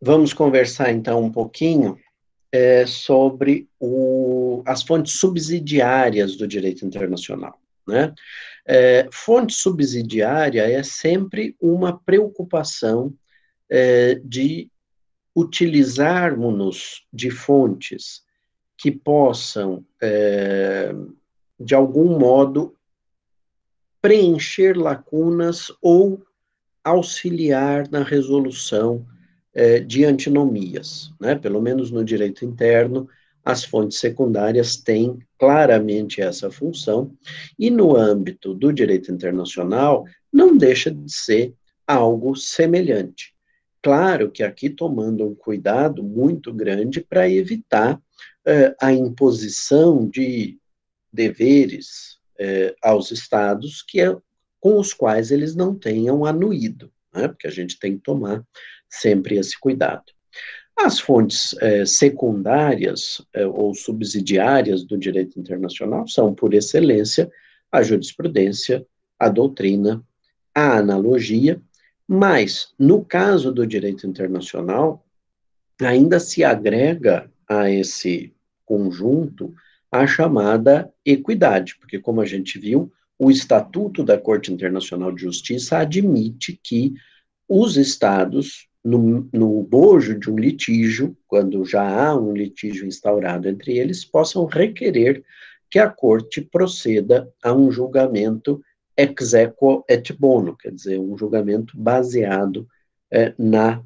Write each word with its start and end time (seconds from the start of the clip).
Vamos 0.00 0.32
conversar 0.32 0.90
então 0.90 1.22
um 1.22 1.30
pouquinho 1.30 1.98
é, 2.50 2.86
sobre 2.86 3.68
o, 3.78 4.62
as 4.66 4.82
fontes 4.82 5.14
subsidiárias 5.14 6.36
do 6.36 6.48
direito 6.48 6.86
internacional. 6.86 7.60
Né? 7.86 8.14
É, 8.66 9.08
fonte 9.12 9.54
subsidiária 9.54 10.62
é 10.62 10.82
sempre 10.82 11.54
uma 11.60 11.98
preocupação 11.98 13.12
é, 13.68 14.14
de 14.24 14.70
utilizarmos-nos 15.34 17.06
de 17.12 17.30
fontes 17.30 18.22
que 18.76 18.90
possam, 18.90 19.84
é, 20.00 20.94
de 21.58 21.74
algum 21.74 22.18
modo, 22.18 22.74
preencher 24.00 24.76
lacunas 24.76 25.72
ou 25.82 26.22
auxiliar 26.88 27.88
na 27.90 28.02
resolução 28.02 29.04
é, 29.54 29.80
de 29.80 30.04
antinomias. 30.04 31.12
Né? 31.20 31.34
Pelo 31.34 31.60
menos 31.60 31.90
no 31.90 32.04
direito 32.04 32.44
interno, 32.44 33.08
as 33.44 33.64
fontes 33.64 33.98
secundárias 33.98 34.76
têm 34.76 35.18
claramente 35.38 36.20
essa 36.20 36.50
função, 36.50 37.12
e 37.58 37.70
no 37.70 37.96
âmbito 37.96 38.52
do 38.52 38.72
direito 38.72 39.10
internacional, 39.10 40.04
não 40.30 40.56
deixa 40.56 40.90
de 40.90 41.10
ser 41.10 41.54
algo 41.86 42.36
semelhante. 42.36 43.32
Claro 43.82 44.30
que 44.30 44.42
aqui 44.42 44.68
tomando 44.68 45.26
um 45.26 45.34
cuidado 45.34 46.02
muito 46.02 46.52
grande 46.52 47.00
para 47.00 47.30
evitar 47.30 47.98
eh, 48.44 48.76
a 48.80 48.92
imposição 48.92 50.06
de 50.06 50.58
deveres 51.12 52.18
eh, 52.38 52.74
aos 52.82 53.10
estados 53.10 53.82
que 53.82 54.00
é, 54.00 54.14
com 54.60 54.78
os 54.78 54.92
quais 54.92 55.30
eles 55.30 55.54
não 55.54 55.74
tenham 55.74 56.24
anuído, 56.24 56.90
né? 57.14 57.28
porque 57.28 57.46
a 57.46 57.50
gente 57.50 57.78
tem 57.78 57.96
que 57.96 58.02
tomar 58.02 58.44
sempre 58.88 59.36
esse 59.36 59.58
cuidado. 59.58 60.04
As 60.78 61.00
fontes 61.00 61.54
eh, 61.60 61.84
secundárias 61.84 63.20
ou 63.52 63.74
subsidiárias 63.74 64.84
do 64.84 64.96
direito 64.96 65.38
internacional 65.38 66.06
são, 66.06 66.32
por 66.32 66.54
excelência, 66.54 67.28
a 67.70 67.82
jurisprudência, 67.82 68.86
a 69.18 69.28
doutrina, 69.28 70.04
a 70.54 70.78
analogia 70.78 71.60
mas, 72.10 72.72
no 72.78 73.04
caso 73.04 73.52
do 73.52 73.66
direito 73.66 74.06
internacional, 74.06 75.06
ainda 75.78 76.18
se 76.18 76.42
agrega 76.42 77.30
a 77.46 77.70
esse 77.70 78.34
conjunto 78.64 79.54
a 79.92 80.06
chamada 80.06 80.90
equidade, 81.04 81.76
porque, 81.78 81.98
como 81.98 82.22
a 82.22 82.24
gente 82.24 82.58
viu, 82.58 82.90
o 83.18 83.30
Estatuto 83.30 84.04
da 84.04 84.16
Corte 84.16 84.52
Internacional 84.52 85.12
de 85.12 85.22
Justiça 85.22 85.78
admite 85.78 86.58
que 86.62 86.94
os 87.48 87.76
Estados, 87.76 88.68
no, 88.84 89.28
no 89.32 89.62
bojo 89.62 90.18
de 90.18 90.30
um 90.30 90.38
litígio, 90.38 91.16
quando 91.26 91.64
já 91.64 91.82
há 91.82 92.14
um 92.14 92.32
litígio 92.32 92.86
instaurado 92.86 93.48
entre 93.48 93.76
eles, 93.76 94.04
possam 94.04 94.44
requerer 94.44 95.24
que 95.70 95.78
a 95.78 95.88
Corte 95.88 96.40
proceda 96.40 97.28
a 97.42 97.52
um 97.52 97.70
julgamento 97.70 98.62
ex 98.96 99.32
equo 99.34 99.84
et 99.88 100.12
bono, 100.12 100.56
quer 100.56 100.72
dizer, 100.72 100.98
um 100.98 101.16
julgamento 101.16 101.76
baseado 101.76 102.66
é, 103.10 103.32
na 103.38 103.82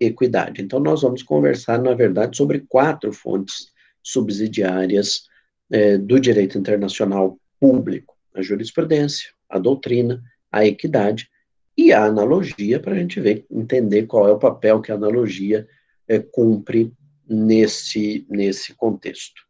equidade. 0.00 0.62
Então, 0.62 0.80
nós 0.80 1.02
vamos 1.02 1.22
conversar, 1.22 1.80
na 1.80 1.94
verdade, 1.94 2.36
sobre 2.36 2.60
quatro 2.60 3.12
fontes 3.12 3.70
subsidiárias 4.02 5.24
é, 5.70 5.98
do 5.98 6.18
direito 6.18 6.56
internacional 6.56 7.38
público: 7.60 8.15
a 8.38 8.42
jurisprudência, 8.42 9.30
a 9.48 9.58
doutrina, 9.58 10.22
a 10.50 10.64
equidade 10.64 11.28
e 11.76 11.92
a 11.92 12.04
analogia, 12.04 12.80
para 12.80 12.94
a 12.94 12.98
gente 12.98 13.20
ver, 13.20 13.44
entender 13.50 14.06
qual 14.06 14.28
é 14.28 14.32
o 14.32 14.38
papel 14.38 14.80
que 14.80 14.90
a 14.90 14.94
analogia 14.94 15.68
é, 16.08 16.18
cumpre 16.18 16.92
nesse, 17.28 18.26
nesse 18.30 18.74
contexto. 18.74 19.42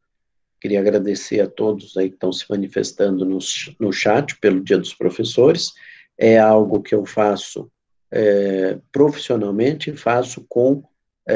Queria 0.61 0.81
agradecer 0.81 1.41
a 1.41 1.47
todos 1.47 1.97
aí 1.97 2.09
que 2.09 2.17
estão 2.17 2.33
se 2.33 2.45
manifestando 2.49 3.25
no, 3.25 3.39
no 3.79 3.93
chat 3.93 4.37
pelo 4.41 4.65
Dia 4.65 4.79
dos 4.79 4.95
Professores. 4.95 5.73
É 6.19 6.39
algo 6.39 6.83
que 6.83 6.95
eu 6.95 7.05
faço 7.05 7.71
é, 8.11 8.79
profissionalmente, 8.91 9.97
faço 9.97 10.45
com 10.49 10.83
é, 11.29 11.35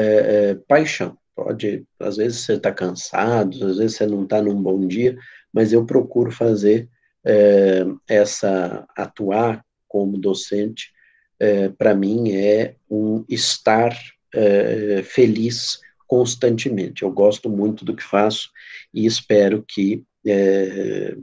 é, 0.49 0.55
paixão. 0.67 1.17
Pode, 1.35 1.85
às 1.99 2.17
vezes 2.17 2.39
você 2.39 2.53
está 2.53 2.71
cansado, 2.71 3.65
às 3.65 3.77
vezes 3.77 3.95
você 3.95 4.05
não 4.05 4.23
está 4.23 4.41
num 4.41 4.61
bom 4.61 4.85
dia, 4.85 5.17
mas 5.53 5.71
eu 5.71 5.85
procuro 5.85 6.31
fazer 6.31 6.89
é, 7.25 7.85
essa, 8.07 8.87
atuar 8.95 9.63
como 9.87 10.17
docente, 10.17 10.91
é, 11.39 11.69
para 11.69 11.93
mim 11.93 12.31
é 12.31 12.75
um 12.89 13.25
estar 13.27 13.97
é, 14.33 15.01
feliz 15.03 15.79
constantemente. 16.07 17.03
Eu 17.03 17.11
gosto 17.11 17.49
muito 17.49 17.83
do 17.85 17.95
que 17.95 18.03
faço 18.03 18.49
e 18.93 19.05
espero 19.05 19.63
que 19.67 20.03
é, 20.25 21.15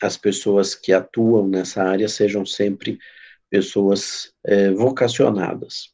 as 0.00 0.16
pessoas 0.16 0.74
que 0.74 0.92
atuam 0.92 1.46
nessa 1.46 1.82
área 1.82 2.08
sejam 2.08 2.46
sempre 2.46 2.98
pessoas 3.50 4.32
é, 4.44 4.70
vocacionadas. 4.70 5.90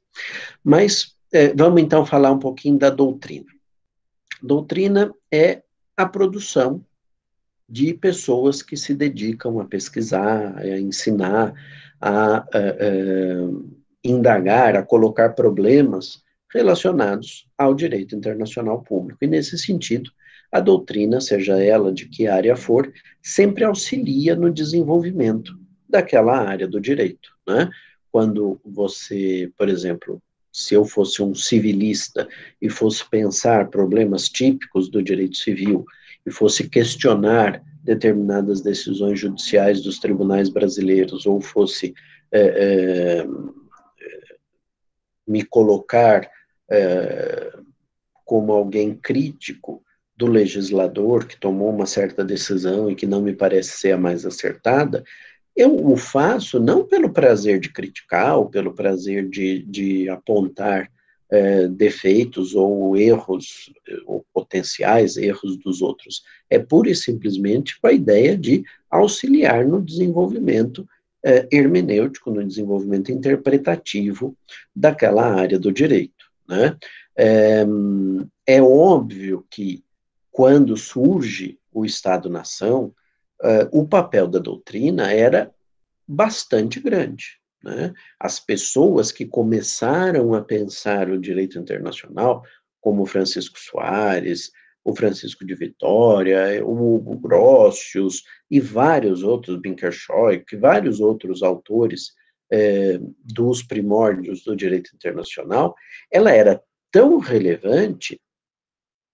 Mas 0.63 1.15
é, 1.33 1.53
vamos 1.55 1.83
então 1.83 2.05
falar 2.05 2.31
um 2.31 2.39
pouquinho 2.39 2.79
da 2.79 2.91
doutrina. 2.91 3.47
Doutrina 4.43 5.13
é 5.33 5.63
a 5.97 6.07
produção 6.07 6.85
de 7.69 7.94
pessoas 7.94 8.62
que 8.62 8.77
se 8.77 8.94
dedicam 8.94 9.59
a 9.60 9.65
pesquisar, 9.65 10.56
a 10.59 10.78
ensinar, 10.78 11.53
a, 12.00 12.37
a, 12.37 12.38
a 12.38 12.47
indagar, 14.04 14.77
a 14.77 14.82
colocar 14.82 15.31
problemas 15.31 16.22
relacionados 16.53 17.47
ao 17.59 17.75
direito 17.75 18.15
internacional 18.15 18.82
público. 18.82 19.19
E, 19.22 19.26
nesse 19.26 19.59
sentido, 19.59 20.10
a 20.50 20.60
doutrina, 20.60 21.21
seja 21.21 21.60
ela 21.62 21.93
de 21.93 22.06
que 22.09 22.28
área 22.28 22.56
for, 22.56 22.93
sempre 23.22 23.65
auxilia 23.65 24.37
no 24.37 24.50
desenvolvimento 24.50 25.53
daquela 25.88 26.38
área 26.38 26.66
do 26.69 26.81
direito. 26.81 27.31
Né? 27.47 27.69
Quando 28.12 28.60
você, 28.65 29.50
por 29.59 29.69
exemplo, 29.69 30.22
se 30.53 30.75
eu 30.75 30.84
fosse 30.84 31.22
um 31.22 31.34
civilista 31.34 32.26
e 32.62 32.71
fosse 32.71 33.09
pensar 33.10 33.69
problemas 33.69 34.28
típicos 34.28 34.88
do 34.88 35.03
direito 35.03 35.37
civil 35.37 35.84
e 36.26 36.31
fosse 36.31 36.69
questionar 36.69 37.62
determinadas 37.82 38.60
decisões 38.60 39.20
judiciais 39.20 39.81
dos 39.81 40.00
tribunais 40.00 40.48
brasileiros 40.48 41.25
ou 41.25 41.41
fosse 41.41 41.94
é, 42.32 43.22
é, 43.22 43.26
me 45.26 45.44
colocar 45.44 46.28
é, 46.69 47.53
como 48.25 48.53
alguém 48.53 48.94
crítico 48.94 49.82
do 50.16 50.26
legislador 50.26 51.26
que 51.26 51.38
tomou 51.38 51.70
uma 51.70 51.87
certa 51.87 52.25
decisão 52.25 52.91
e 52.91 52.97
que 52.97 53.06
não 53.06 53.22
me 53.22 53.34
parece 53.34 53.78
ser 53.78 53.93
a 53.93 53.98
mais 53.98 54.26
acertada, 54.26 55.04
eu 55.54 55.75
o 55.87 55.97
faço 55.97 56.58
não 56.58 56.84
pelo 56.84 57.12
prazer 57.12 57.60
de 57.60 57.72
criticar 57.72 58.37
ou 58.37 58.50
pelo 58.50 58.75
prazer 58.75 59.28
de, 59.28 59.62
de 59.62 60.08
apontar 60.08 60.91
é, 61.31 61.69
defeitos 61.69 62.54
ou 62.54 62.97
erros, 62.97 63.72
ou 64.06 64.25
potenciais 64.32 65.16
erros 65.16 65.56
dos 65.56 65.82
outros. 65.82 66.22
É 66.48 66.59
pura 66.59 66.91
e 66.91 66.94
simplesmente 66.94 67.81
com 67.81 67.88
a 67.88 67.92
ideia 67.92 68.37
de 68.37 68.64
auxiliar 68.91 69.64
no 69.66 69.82
desenvolvimento 69.82 70.88
é, 71.25 71.48
hermenêutico, 71.50 72.31
no 72.31 72.47
desenvolvimento 72.47 73.10
interpretativo 73.10 74.37
daquela 74.75 75.26
área 75.26 75.59
do 75.59 75.72
direito. 75.72 76.26
Né? 76.48 76.76
É, 77.16 77.66
é 78.47 78.62
óbvio 78.62 79.44
que, 79.50 79.82
quando 80.31 80.76
surge 80.76 81.58
o 81.72 81.84
Estado-nação, 81.84 82.94
uh, 83.43 83.69
o 83.72 83.87
papel 83.87 84.28
da 84.28 84.38
doutrina 84.38 85.12
era 85.12 85.50
bastante 86.06 86.78
grande. 86.81 87.41
Né? 87.66 87.93
As 88.21 88.38
pessoas 88.38 89.11
que 89.11 89.26
começaram 89.26 90.35
a 90.35 90.41
pensar 90.41 91.11
o 91.11 91.19
direito 91.19 91.58
internacional, 91.58 92.44
como 92.81 93.05
Francisco 93.05 93.58
Soares, 93.58 94.52
o 94.85 94.94
Francisco 94.94 95.44
de 95.44 95.52
Vitória, 95.56 96.64
o 96.64 96.94
Hugo 96.94 97.19
Grossius 97.19 98.23
e 98.49 98.61
vários 98.61 99.25
outros, 99.25 99.61
Binkershoek, 99.61 100.55
vários 100.56 101.00
outros 101.00 101.43
autores 101.43 102.12
é, 102.52 103.00
dos 103.25 103.64
primórdios 103.64 104.44
do 104.44 104.55
direito 104.55 104.94
internacional, 104.94 105.75
ela 106.08 106.31
era 106.31 106.62
tão 106.93 107.19
relevante, 107.19 108.20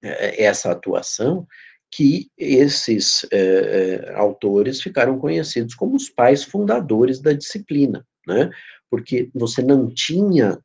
é, 0.02 0.44
essa 0.44 0.72
atuação, 0.72 1.46
que 1.90 2.30
esses 2.36 3.26
é, 3.32 4.12
autores 4.14 4.82
ficaram 4.82 5.18
conhecidos 5.18 5.74
como 5.74 5.96
os 5.96 6.10
pais 6.10 6.44
fundadores 6.44 7.18
da 7.18 7.32
disciplina, 7.32 8.06
né? 8.26 8.50
Porque 8.90 9.30
você 9.34 9.62
não 9.62 9.88
tinha, 9.88 10.58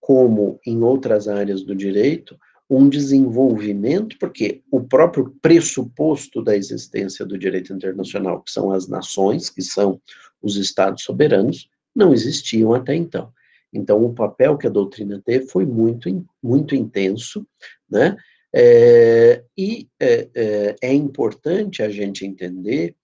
como 0.00 0.58
em 0.66 0.82
outras 0.82 1.28
áreas 1.28 1.62
do 1.62 1.74
direito, 1.74 2.38
um 2.70 2.88
desenvolvimento, 2.88 4.16
porque 4.18 4.62
o 4.70 4.82
próprio 4.82 5.34
pressuposto 5.40 6.42
da 6.42 6.54
existência 6.54 7.24
do 7.24 7.38
direito 7.38 7.72
internacional, 7.72 8.42
que 8.42 8.50
são 8.50 8.70
as 8.70 8.86
nações, 8.86 9.48
que 9.48 9.62
são 9.62 10.00
os 10.42 10.56
estados 10.56 11.02
soberanos, 11.02 11.68
não 11.94 12.12
existiam 12.12 12.74
até 12.74 12.94
então. 12.94 13.32
Então, 13.72 14.04
o 14.04 14.14
papel 14.14 14.56
que 14.56 14.66
a 14.66 14.70
doutrina 14.70 15.20
teve 15.24 15.46
foi 15.46 15.64
muito, 15.66 16.08
muito 16.42 16.74
intenso, 16.74 17.46
né? 17.88 18.16
É, 18.54 19.44
e 19.56 19.88
é, 20.00 20.28
é, 20.34 20.76
é, 20.80 20.94
importante 20.94 21.82
a 21.82 21.90
gente 21.90 22.24
entender 22.24 22.96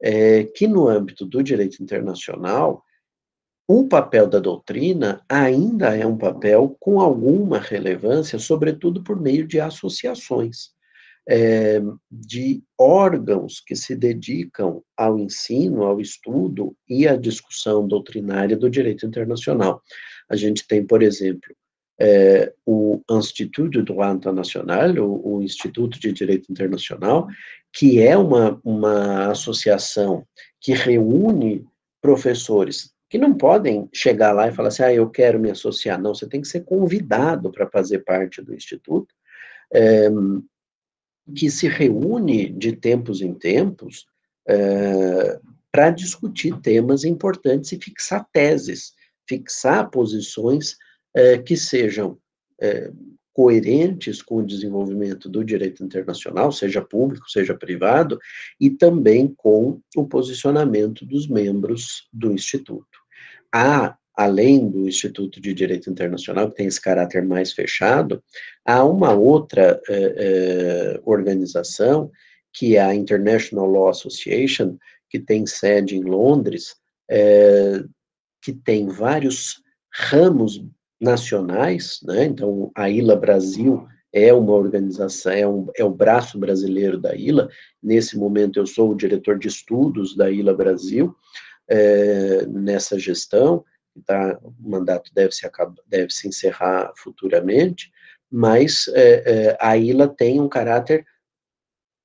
é, 0.00 0.44
que, 0.44 0.66
no 0.66 0.88
âmbito 0.88 1.26
do 1.26 1.42
direito 1.42 1.82
internacional, 1.82 2.82
o 3.68 3.88
papel 3.88 4.28
da 4.28 4.38
doutrina 4.38 5.22
ainda 5.28 5.96
é 5.96 6.06
um 6.06 6.16
papel 6.16 6.76
com 6.78 7.00
alguma 7.00 7.58
relevância, 7.58 8.38
sobretudo 8.38 9.02
por 9.02 9.20
meio 9.20 9.46
de 9.46 9.58
associações 9.58 10.70
é, 11.28 11.82
de 12.10 12.62
órgãos 12.78 13.60
que 13.60 13.74
se 13.74 13.96
dedicam 13.96 14.82
ao 14.96 15.18
ensino, 15.18 15.82
ao 15.82 16.00
estudo 16.00 16.76
e 16.88 17.08
à 17.08 17.16
discussão 17.16 17.86
doutrinária 17.86 18.56
do 18.56 18.70
direito 18.70 19.04
internacional. 19.04 19.82
A 20.28 20.36
gente 20.36 20.66
tem, 20.66 20.86
por 20.86 21.02
exemplo, 21.02 21.54
é, 21.98 22.52
o 22.64 23.00
Instituto 23.10 23.70
de 23.70 23.82
Droit 23.82 24.20
o, 25.00 25.36
o, 25.36 25.42
Instituto 25.42 25.98
de 25.98 26.12
Direito 26.12 26.52
Internacional, 26.52 27.26
que 27.72 28.00
é 28.00 28.16
uma, 28.16 28.60
uma 28.62 29.30
associação 29.30 30.24
que 30.60 30.72
reúne 30.72 31.64
professores 32.00 32.94
que 33.08 33.18
não 33.18 33.34
podem 33.34 33.88
chegar 33.92 34.32
lá 34.32 34.48
e 34.48 34.52
falar 34.52 34.68
assim, 34.68 34.82
ah, 34.82 34.92
eu 34.92 35.08
quero 35.08 35.38
me 35.38 35.50
associar. 35.50 36.00
Não, 36.00 36.14
você 36.14 36.28
tem 36.28 36.40
que 36.40 36.48
ser 36.48 36.64
convidado 36.64 37.50
para 37.52 37.68
fazer 37.68 38.00
parte 38.00 38.42
do 38.42 38.54
Instituto. 38.54 39.14
É, 39.72 40.08
que 41.34 41.50
se 41.50 41.68
reúne 41.68 42.50
de 42.50 42.72
tempos 42.76 43.20
em 43.20 43.34
tempos 43.34 44.06
é, 44.48 45.40
para 45.72 45.90
discutir 45.90 46.58
temas 46.60 47.04
importantes 47.04 47.72
e 47.72 47.78
fixar 47.78 48.26
teses, 48.32 48.92
fixar 49.28 49.90
posições 49.90 50.76
é, 51.14 51.38
que 51.38 51.56
sejam 51.56 52.18
coerentes 53.36 54.22
com 54.22 54.36
o 54.36 54.46
desenvolvimento 54.46 55.28
do 55.28 55.44
direito 55.44 55.84
internacional, 55.84 56.50
seja 56.50 56.80
público, 56.80 57.28
seja 57.28 57.54
privado, 57.54 58.18
e 58.58 58.70
também 58.70 59.28
com 59.36 59.78
o 59.94 60.06
posicionamento 60.06 61.04
dos 61.04 61.28
membros 61.28 62.08
do 62.10 62.32
Instituto. 62.32 62.98
Há 63.54 63.94
além 64.16 64.70
do 64.70 64.88
Instituto 64.88 65.38
de 65.38 65.52
Direito 65.52 65.90
Internacional, 65.90 66.48
que 66.48 66.56
tem 66.56 66.66
esse 66.66 66.80
caráter 66.80 67.22
mais 67.22 67.52
fechado, 67.52 68.24
há 68.64 68.82
uma 68.82 69.12
outra 69.12 69.78
eh, 69.86 70.14
eh, 70.16 71.00
organização, 71.04 72.10
que 72.54 72.76
é 72.76 72.80
a 72.80 72.94
International 72.94 73.66
Law 73.66 73.90
Association, 73.90 74.78
que 75.10 75.18
tem 75.18 75.44
sede 75.44 75.94
em 75.94 76.02
Londres, 76.02 76.76
eh, 77.10 77.84
que 78.40 78.54
tem 78.54 78.88
vários 78.88 79.60
ramos 79.92 80.64
nacionais, 81.00 82.00
né? 82.02 82.24
Então, 82.24 82.70
a 82.74 82.88
ILA 82.88 83.16
Brasil 83.16 83.86
é 84.12 84.32
uma 84.32 84.52
organização, 84.52 85.32
é, 85.32 85.46
um, 85.46 85.66
é 85.76 85.84
o 85.84 85.90
braço 85.90 86.38
brasileiro 86.38 86.98
da 86.98 87.14
ILA. 87.14 87.48
Nesse 87.82 88.16
momento, 88.16 88.58
eu 88.58 88.66
sou 88.66 88.90
o 88.90 88.96
diretor 88.96 89.38
de 89.38 89.48
estudos 89.48 90.16
da 90.16 90.30
ILA 90.30 90.54
Brasil, 90.54 91.14
nessa 92.48 92.98
gestão 92.98 93.64
tá, 94.04 94.38
o 94.42 94.54
mandato 94.58 95.10
deve 95.14 95.32
se, 95.32 95.48
deve 95.86 96.12
se 96.12 96.28
encerrar 96.28 96.92
futuramente, 96.96 97.90
mas 98.30 98.88
é, 98.88 99.22
é, 99.26 99.56
a 99.60 99.76
ILA 99.76 100.08
tem 100.08 100.40
um 100.40 100.48
caráter 100.48 101.06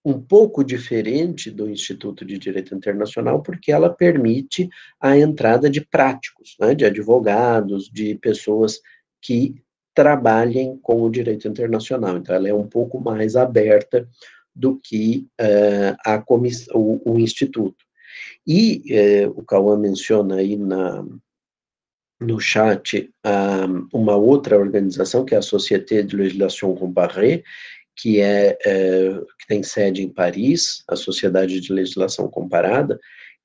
um 0.03 0.19
pouco 0.19 0.63
diferente 0.63 1.51
do 1.51 1.69
Instituto 1.69 2.25
de 2.25 2.37
Direito 2.37 2.73
Internacional, 2.73 3.41
porque 3.41 3.71
ela 3.71 3.89
permite 3.89 4.67
a 4.99 5.17
entrada 5.17 5.69
de 5.69 5.81
práticos, 5.81 6.55
né, 6.59 6.73
de 6.73 6.85
advogados, 6.85 7.89
de 7.89 8.15
pessoas 8.15 8.79
que 9.21 9.55
trabalhem 9.93 10.77
com 10.81 11.01
o 11.01 11.09
direito 11.09 11.47
internacional. 11.47 12.17
Então, 12.17 12.33
ela 12.33 12.49
é 12.49 12.53
um 12.53 12.67
pouco 12.67 12.99
mais 12.99 13.35
aberta 13.35 14.07
do 14.55 14.79
que 14.79 15.27
uh, 15.39 15.95
a 16.05 16.23
o, 16.73 17.13
o 17.13 17.19
Instituto. 17.19 17.85
E 18.45 18.83
uh, 19.25 19.39
o 19.39 19.43
Cauã 19.43 19.77
menciona 19.77 20.35
aí 20.35 20.57
na, 20.57 21.05
no 22.21 22.39
chat 22.39 23.09
um, 23.25 23.87
uma 23.91 24.15
outra 24.15 24.57
organização, 24.57 25.25
que 25.25 25.35
é 25.35 25.37
a 25.37 25.43
Société 25.43 26.03
de 26.03 26.15
Législation 26.15 26.75
Comparée, 26.75 27.43
que, 27.95 28.19
é, 28.19 28.57
é, 28.65 29.11
que 29.39 29.47
tem 29.47 29.63
sede 29.63 30.01
em 30.01 30.09
Paris, 30.09 30.83
a 30.87 30.95
Sociedade 30.95 31.59
de 31.59 31.73
Legislação 31.73 32.27
Comparada, 32.27 32.99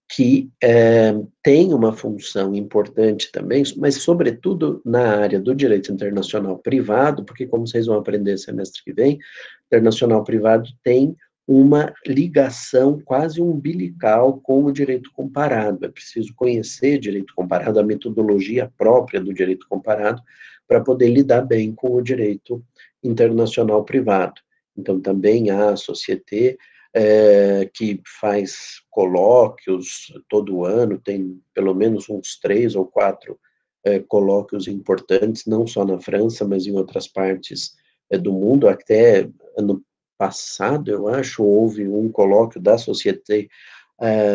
que 0.09 0.49
é, 0.63 1.13
tem 1.43 1.75
uma 1.75 1.93
função 1.93 2.55
importante 2.55 3.31
também, 3.33 3.65
mas 3.77 3.97
sobretudo 3.97 4.81
na 4.85 5.17
área 5.19 5.41
do 5.41 5.55
direito 5.55 5.93
internacional 5.93 6.59
privado, 6.59 7.25
porque 7.25 7.47
como 7.47 7.67
vocês 7.67 7.87
vão 7.87 7.99
aprender 7.99 8.39
semestre 8.39 8.83
que 8.85 8.93
vem, 8.93 9.19
internacional 9.67 10.23
privado 10.23 10.71
tem 10.83 11.17
uma 11.47 11.93
ligação 12.05 13.01
quase 13.05 13.41
umbilical 13.41 14.41
com 14.41 14.65
o 14.65 14.73
direito 14.73 15.11
comparado. 15.13 15.85
É 15.85 15.89
preciso 15.89 16.35
conhecer 16.35 16.99
direito 16.99 17.33
comparado, 17.37 17.79
a 17.79 17.85
metodologia 17.85 18.71
própria 18.77 19.21
do 19.21 19.33
direito 19.33 19.67
comparado, 19.69 20.21
para 20.67 20.81
poder 20.81 21.09
lidar 21.09 21.43
bem 21.43 21.73
com 21.73 21.95
o 21.95 22.03
direito 22.03 22.65
internacional 23.03 23.85
privado. 23.85 24.41
Então, 24.77 25.01
também 25.01 25.51
há 25.51 25.71
a 25.71 25.77
Société, 25.77 26.57
é, 26.99 27.69
que 27.75 28.01
faz 28.21 28.81
colóquios 28.91 30.11
todo 30.31 30.65
ano, 30.65 30.99
tem 30.99 31.39
pelo 31.53 31.75
menos 31.75 32.09
uns 32.09 32.39
três 32.39 32.75
ou 32.75 32.87
quatro 32.87 33.39
é, 33.85 34.01
colóquios 34.01 34.67
importantes, 34.67 35.45
não 35.47 35.67
só 35.67 35.85
na 35.85 36.01
França, 36.01 36.47
mas 36.47 36.67
em 36.67 36.75
outras 36.75 37.07
partes 37.07 37.75
é, 38.11 38.17
do 38.17 38.33
mundo. 38.33 38.67
Até 38.67 39.29
ano 39.59 39.83
passado, 40.17 40.91
eu 40.91 41.07
acho, 41.09 41.45
houve 41.45 41.87
um 41.87 42.11
colóquio 42.11 42.61
da 42.61 42.79
Société 42.79 43.47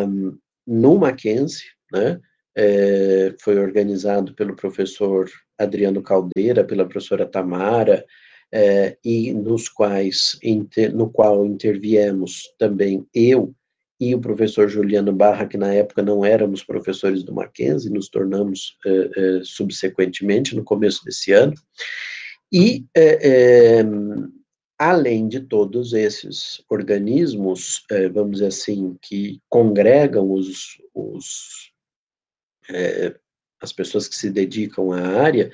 um, 0.07 0.37
no 0.65 0.99
Mackenzie, 0.99 1.65
né, 1.91 2.19
foi 3.39 3.57
organizado 3.57 4.35
pelo 4.35 4.55
professor 4.55 5.27
Adriano 5.57 6.03
Caldeira, 6.03 6.63
pela 6.63 6.85
professora 6.85 7.25
Tamara, 7.25 8.05
é, 8.53 8.97
e 9.03 9.33
nos 9.33 9.69
quais, 9.69 10.37
inter, 10.43 10.93
no 10.93 11.09
qual 11.09 11.45
interviemos 11.45 12.53
também 12.57 13.05
eu 13.13 13.53
e 13.99 14.15
o 14.15 14.19
professor 14.19 14.67
Juliano 14.67 15.13
Barra, 15.13 15.45
que 15.45 15.57
na 15.57 15.73
época 15.73 16.01
não 16.01 16.25
éramos 16.25 16.63
professores 16.63 17.23
do 17.23 17.33
Mackenzie, 17.33 17.91
nos 17.91 18.09
tornamos 18.09 18.75
é, 18.85 18.89
é 18.89 19.41
subsequentemente, 19.43 20.55
no 20.55 20.63
começo 20.63 21.05
desse 21.05 21.31
ano, 21.31 21.53
e 22.51 22.83
é, 22.95 23.79
é, 23.79 23.85
além 24.77 25.27
de 25.27 25.39
todos 25.41 25.93
esses 25.93 26.63
organismos, 26.67 27.85
é, 27.91 28.09
vamos 28.09 28.33
dizer 28.33 28.47
assim, 28.47 28.97
que 29.01 29.39
congregam 29.47 30.31
os, 30.31 30.81
os 30.93 31.71
as 33.61 33.71
pessoas 33.71 34.07
que 34.07 34.15
se 34.15 34.29
dedicam 34.29 34.91
à 34.91 35.21
área, 35.21 35.51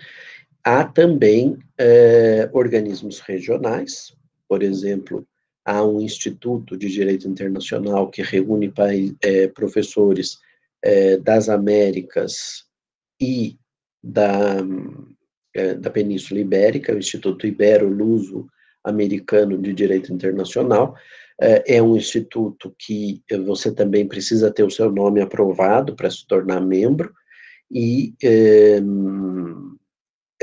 há 0.68 0.84
também 0.84 1.58
é, 1.78 2.50
organismos 2.52 3.22
regionais, 3.22 4.14
por 4.50 4.62
exemplo, 4.62 5.26
há 5.64 5.82
um 5.86 6.02
Instituto 6.02 6.76
de 6.76 6.90
Direito 6.90 7.26
Internacional 7.26 8.10
que 8.10 8.22
reúne 8.22 8.74
é, 9.22 9.48
professores 9.48 10.40
é, 10.84 11.16
das 11.16 11.48
Américas 11.48 12.66
e 13.20 13.58
da, 14.04 14.58
é, 15.56 15.74
da 15.74 15.90
Península 15.90 16.42
Ibérica, 16.42 16.94
o 16.94 17.00
Instituto 17.00 17.48
Ibero-Luso 17.48 18.46
americano 18.84 19.58
de 19.58 19.74
direito 19.74 20.14
internacional. 20.14 20.96
É, 21.40 21.78
é 21.78 21.82
um 21.82 21.96
instituto 21.96 22.76
que 22.78 23.22
você 23.46 23.72
também 23.72 24.06
precisa 24.06 24.52
ter 24.52 24.64
o 24.64 24.72
seu 24.72 24.92
nome 24.92 25.22
aprovado 25.22 25.96
para 25.96 26.12
se 26.12 26.28
tornar 26.28 26.60
membro, 26.60 27.14
e, 27.72 28.14
é, 28.24 28.82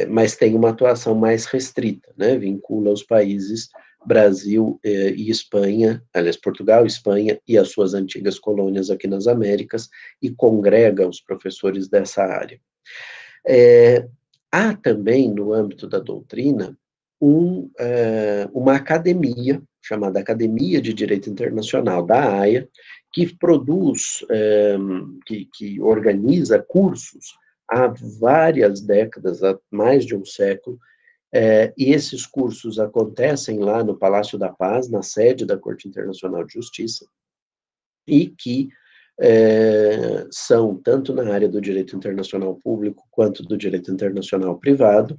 mas 0.09 0.37
tem 0.37 0.55
uma 0.55 0.71
atuação 0.71 1.15
mais 1.15 1.45
restrita, 1.47 2.13
né, 2.17 2.37
vincula 2.37 2.91
os 2.91 3.03
países 3.03 3.69
Brasil 4.07 4.79
é, 4.85 5.11
e 5.11 5.31
Espanha, 5.31 6.03
aliás, 6.13 6.37
Portugal, 6.37 6.85
Espanha 6.85 7.41
e 7.49 7.57
as 7.57 7.71
suas 7.71 7.95
antigas 7.95 8.39
colônias 8.39 8.91
aqui 8.91 9.07
nas 9.07 9.27
Américas, 9.27 9.89
e 10.21 10.31
congrega 10.31 11.09
os 11.09 11.21
professores 11.21 11.89
dessa 11.89 12.23
área. 12.23 12.61
É, 13.47 14.07
há 14.53 14.75
também, 14.75 15.33
no 15.33 15.53
âmbito 15.53 15.89
da 15.89 15.99
doutrina, 15.99 16.77
um, 17.21 17.71
é, 17.79 18.49
uma 18.53 18.75
academia, 18.75 19.63
chamada 19.83 20.21
Academia 20.21 20.81
de 20.81 20.93
Direito 20.93 21.31
Internacional 21.31 22.05
da 22.05 22.41
AIA, 22.41 22.69
que 23.13 23.35
produz, 23.35 24.25
é, 24.31 24.77
que, 25.25 25.49
que 25.55 25.81
organiza 25.81 26.59
cursos 26.59 27.35
há 27.69 27.93
várias 28.21 28.81
décadas, 28.81 29.43
há 29.43 29.59
mais 29.71 30.05
de 30.05 30.17
um 30.17 30.25
século, 30.25 30.79
é, 31.33 31.73
e 31.77 31.93
esses 31.93 32.27
cursos 32.27 32.79
acontecem 32.79 33.59
lá 33.59 33.83
no 33.83 33.99
Palácio 33.99 34.39
da 34.39 34.51
Paz, 34.51 34.89
na 34.89 35.03
sede 35.03 35.45
da 35.45 35.59
Corte 35.59 35.89
Internacional 35.89 36.45
de 36.45 36.53
Justiça, 36.53 37.07
e 38.07 38.29
que 38.29 38.69
é, 39.21 40.27
são 40.31 40.77
tanto 40.77 41.13
na 41.13 41.33
área 41.33 41.49
do 41.49 41.61
direito 41.61 41.97
internacional 41.97 42.55
público 42.63 43.05
quanto 43.11 43.43
do 43.43 43.57
direito 43.57 43.91
internacional 43.91 44.59
privado, 44.59 45.19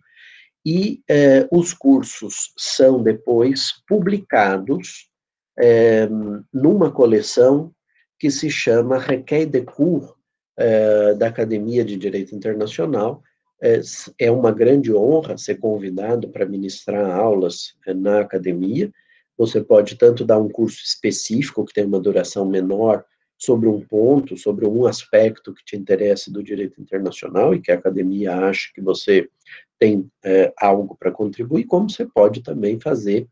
e 0.65 1.03
é, 1.09 1.47
os 1.51 1.73
cursos 1.73 2.53
são 2.57 3.03
depois 3.03 3.83
publicados 3.87 5.09
é, 5.57 6.07
numa 6.53 6.91
coleção 6.91 7.73
que 8.19 8.31
se 8.31 8.49
chama 8.49 8.97
Requet 8.97 9.45
de 9.45 9.61
Cours 9.61 10.13
é, 10.57 11.13
da 11.13 11.27
Academia 11.27 11.83
de 11.83 11.97
Direito 11.97 12.35
Internacional. 12.35 13.21
É, 13.61 13.79
é 14.19 14.31
uma 14.31 14.51
grande 14.51 14.93
honra 14.93 15.37
ser 15.37 15.55
convidado 15.55 16.29
para 16.29 16.45
ministrar 16.45 17.09
aulas 17.09 17.75
é, 17.85 17.93
na 17.93 18.21
academia. 18.21 18.91
Você 19.37 19.61
pode 19.61 19.97
tanto 19.97 20.23
dar 20.23 20.39
um 20.39 20.49
curso 20.49 20.83
específico, 20.83 21.65
que 21.65 21.73
tem 21.73 21.85
uma 21.85 21.99
duração 21.99 22.45
menor, 22.45 23.03
sobre 23.37 23.67
um 23.67 23.81
ponto, 23.81 24.37
sobre 24.37 24.65
um 24.65 24.85
aspecto 24.85 25.53
que 25.53 25.63
te 25.65 25.75
interessa 25.75 26.31
do 26.31 26.41
direito 26.41 26.81
internacional 26.81 27.53
e 27.53 27.59
que 27.59 27.71
a 27.71 27.75
academia 27.75 28.33
acha 28.33 28.69
que 28.73 28.81
você 28.81 29.29
tem 29.77 30.09
é, 30.23 30.53
algo 30.57 30.95
para 30.97 31.11
contribuir, 31.11 31.65
como 31.65 31.89
você 31.89 32.05
pode 32.05 32.41
também 32.41 32.79
fazer, 32.79 33.27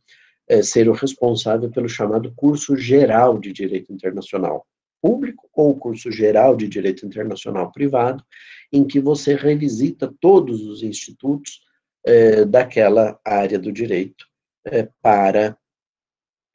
é, 0.47 0.61
ser 0.61 0.89
o 0.89 0.93
responsável 0.93 1.69
pelo 1.69 1.87
chamado 1.87 2.33
curso 2.35 2.75
geral 2.75 3.39
de 3.39 3.53
direito 3.53 3.93
internacional 3.93 4.67
público 5.03 5.49
ou 5.53 5.77
curso 5.77 6.09
geral 6.09 6.55
de 6.55 6.65
direito 6.65 7.05
internacional 7.05 7.73
privado, 7.73 8.23
em 8.71 8.87
que 8.87 9.01
você 9.01 9.35
revisita 9.35 10.13
todos 10.21 10.61
os 10.61 10.81
institutos 10.81 11.59
é, 12.05 12.45
daquela 12.45 13.19
área 13.25 13.59
do 13.59 13.69
direito 13.69 14.25
é, 14.65 14.87
para, 15.01 15.57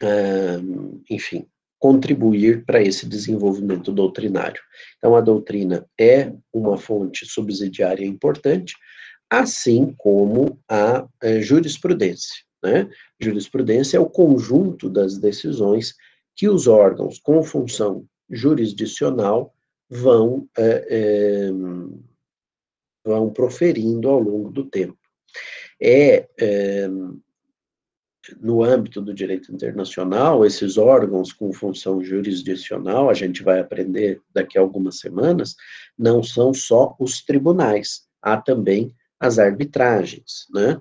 é, 0.03 0.57
enfim, 1.11 1.47
contribuir 1.79 2.65
para 2.65 2.83
esse 2.83 3.07
desenvolvimento 3.07 3.93
doutrinário. 3.93 4.63
Então, 4.97 5.15
a 5.15 5.21
doutrina 5.21 5.87
é 6.01 6.33
uma 6.51 6.79
fonte 6.79 7.27
subsidiária 7.27 8.07
importante, 8.07 8.75
assim 9.29 9.95
como 9.99 10.59
a 10.67 11.07
jurisprudência. 11.41 12.43
Né? 12.63 12.89
Jurisprudência 13.21 13.99
é 13.99 14.01
o 14.01 14.09
conjunto 14.09 14.89
das 14.89 15.19
decisões 15.19 15.95
que 16.35 16.49
os 16.49 16.67
órgãos 16.67 17.19
com 17.19 17.43
função 17.43 18.07
jurisdicional 18.31 19.55
vão, 19.89 20.49
é, 20.57 20.87
é, 20.91 21.51
vão 23.05 23.31
proferindo 23.31 24.09
ao 24.09 24.21
longo 24.21 24.51
do 24.51 24.65
tempo. 24.65 24.99
É, 25.81 26.29
é 26.39 26.89
no 28.41 28.63
âmbito 28.63 29.01
do 29.01 29.15
direito 29.15 29.53
internacional, 29.53 30.45
esses 30.45 30.77
órgãos 30.77 31.33
com 31.33 31.53
função 31.53 32.03
jurisdicional, 32.03 33.09
a 33.09 33.15
gente 33.15 33.43
vai 33.43 33.61
aprender 33.61 34.21
daqui 34.33 34.59
a 34.59 34.61
algumas 34.61 34.99
semanas, 34.99 35.55
não 35.97 36.23
são 36.23 36.53
só 36.53 36.95
os 36.99 37.23
tribunais, 37.23 38.03
há 38.21 38.37
também 38.37 38.95
as 39.19 39.39
arbitragens, 39.39 40.47
né? 40.53 40.79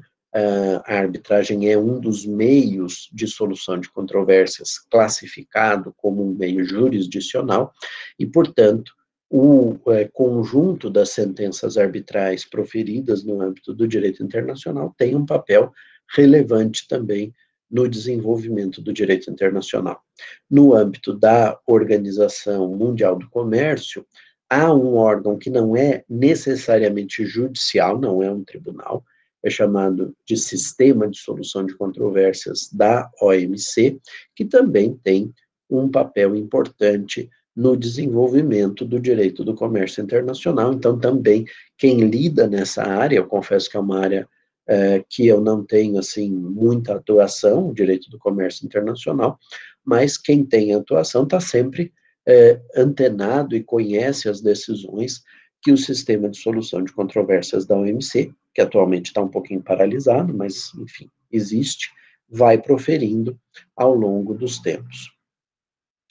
A 0.85 0.95
arbitragem 0.95 1.71
é 1.71 1.77
um 1.77 1.99
dos 1.99 2.25
meios 2.25 3.09
de 3.11 3.25
solução 3.27 3.79
de 3.79 3.89
controvérsias 3.89 4.77
classificado 4.77 5.93
como 5.97 6.23
um 6.23 6.35
meio 6.35 6.63
jurisdicional 6.63 7.73
e, 8.19 8.25
portanto, 8.25 8.93
o 9.29 9.77
é, 9.87 10.05
conjunto 10.05 10.89
das 10.89 11.09
sentenças 11.09 11.77
arbitrais 11.77 12.45
proferidas 12.45 13.23
no 13.23 13.41
âmbito 13.41 13.73
do 13.73 13.87
direito 13.87 14.23
internacional 14.23 14.93
tem 14.97 15.15
um 15.15 15.25
papel 15.25 15.71
relevante 16.15 16.87
também 16.87 17.33
no 17.69 17.87
desenvolvimento 17.87 18.81
do 18.81 18.93
direito 18.93 19.29
internacional. 19.29 20.01
No 20.49 20.73
âmbito 20.73 21.13
da 21.13 21.59
Organização 21.65 22.69
Mundial 22.75 23.17
do 23.17 23.29
Comércio, 23.29 24.05
há 24.49 24.73
um 24.73 24.95
órgão 24.95 25.37
que 25.37 25.49
não 25.49 25.75
é 25.75 26.05
necessariamente 26.09 27.25
judicial, 27.25 27.99
não 27.99 28.23
é 28.23 28.31
um 28.31 28.43
tribunal, 28.43 29.03
é 29.47 29.51
chamado 29.51 30.13
de 30.25 30.37
Sistema 30.37 31.07
de 31.07 31.17
Solução 31.17 31.65
de 31.65 31.75
Controvérsias 31.75 32.69
da 32.71 33.09
OMC, 33.21 33.99
que 34.35 34.45
também 34.45 34.99
tem 35.03 35.33
um 35.69 35.89
papel 35.89 36.35
importante 36.35 37.29
no 37.55 37.75
desenvolvimento 37.75 38.85
do 38.85 38.99
direito 38.99 39.43
do 39.43 39.55
comércio 39.55 40.03
internacional. 40.03 40.73
Então, 40.73 40.99
também 40.99 41.45
quem 41.77 42.01
lida 42.01 42.47
nessa 42.47 42.83
área, 42.83 43.17
eu 43.17 43.25
confesso 43.25 43.69
que 43.69 43.77
é 43.77 43.79
uma 43.79 43.99
área 43.99 44.27
é, 44.67 45.03
que 45.09 45.25
eu 45.25 45.41
não 45.41 45.63
tenho, 45.63 45.97
assim, 45.97 46.29
muita 46.29 46.95
atuação, 46.95 47.73
direito 47.73 48.09
do 48.09 48.19
comércio 48.19 48.65
internacional, 48.65 49.39
mas 49.83 50.17
quem 50.17 50.45
tem 50.45 50.73
atuação 50.73 51.23
está 51.23 51.39
sempre 51.39 51.91
é, 52.27 52.61
antenado 52.75 53.55
e 53.55 53.63
conhece 53.63 54.29
as 54.29 54.41
decisões 54.41 55.23
que 55.61 55.71
o 55.71 55.77
sistema 55.77 56.29
de 56.29 56.37
solução 56.37 56.83
de 56.83 56.93
controvérsias 56.93 57.65
da 57.65 57.75
OMC, 57.75 58.31
que 58.57 58.61
atualmente 58.61 59.05
está 59.05 59.21
um 59.21 59.27
pouquinho 59.27 59.61
paralisado, 59.61 60.33
mas, 60.33 60.73
enfim, 60.79 61.07
existe, 61.31 61.91
vai 62.27 62.59
proferindo 62.59 63.39
ao 63.75 63.93
longo 63.93 64.33
dos 64.33 64.57
tempos. 64.57 65.11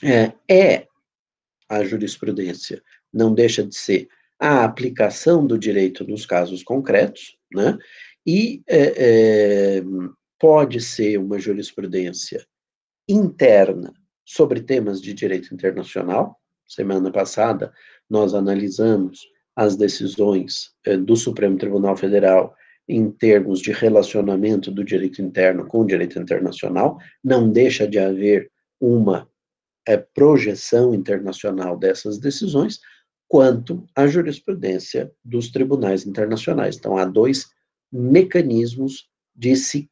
É, 0.01 0.33
é 0.49 0.87
a 1.69 1.83
jurisprudência, 1.83 2.81
não 3.13 3.35
deixa 3.35 3.65
de 3.65 3.75
ser 3.75 4.09
a 4.39 4.63
aplicação 4.63 5.45
do 5.45 5.59
direito 5.59 6.07
nos 6.07 6.25
casos 6.25 6.63
concretos, 6.63 7.37
né? 7.53 7.77
E 8.25 8.63
é, 8.69 9.79
é, 9.79 9.83
pode 10.39 10.81
ser 10.81 11.19
uma 11.19 11.41
jurisprudência 11.41 12.47
interna 13.09 13.93
sobre 14.25 14.61
temas 14.61 15.03
de 15.03 15.13
direito 15.13 15.53
internacional. 15.53 16.41
Semana 16.65 17.11
passada, 17.11 17.75
nós 18.09 18.35
analisamos 18.35 19.27
as 19.57 19.75
decisões 19.75 20.71
é, 20.85 20.97
do 20.97 21.17
Supremo 21.17 21.57
Tribunal 21.57 21.97
Federal 21.97 22.55
em 22.89 23.11
termos 23.11 23.61
de 23.61 23.73
relacionamento 23.73 24.71
do 24.71 24.85
direito 24.85 25.21
interno 25.21 25.67
com 25.67 25.81
o 25.81 25.87
direito 25.87 26.19
internacional. 26.19 26.99
Não 27.25 27.51
deixa 27.51 27.89
de 27.89 27.99
haver 27.99 28.51
uma 28.81 29.29
é, 29.89 29.97
projeção 29.97 30.95
internacional 30.95 31.77
dessas 31.77 32.19
decisões, 32.19 32.81
quanto 33.29 33.85
à 33.95 34.07
jurisprudência 34.07 35.11
dos 35.25 35.51
tribunais 35.51 36.07
internacionais. 36.07 36.77
Então, 36.77 36.97
há 36.97 37.05
dois 37.05 37.47
mecanismos 37.91 39.09
de 39.35 39.57
se, 39.57 39.91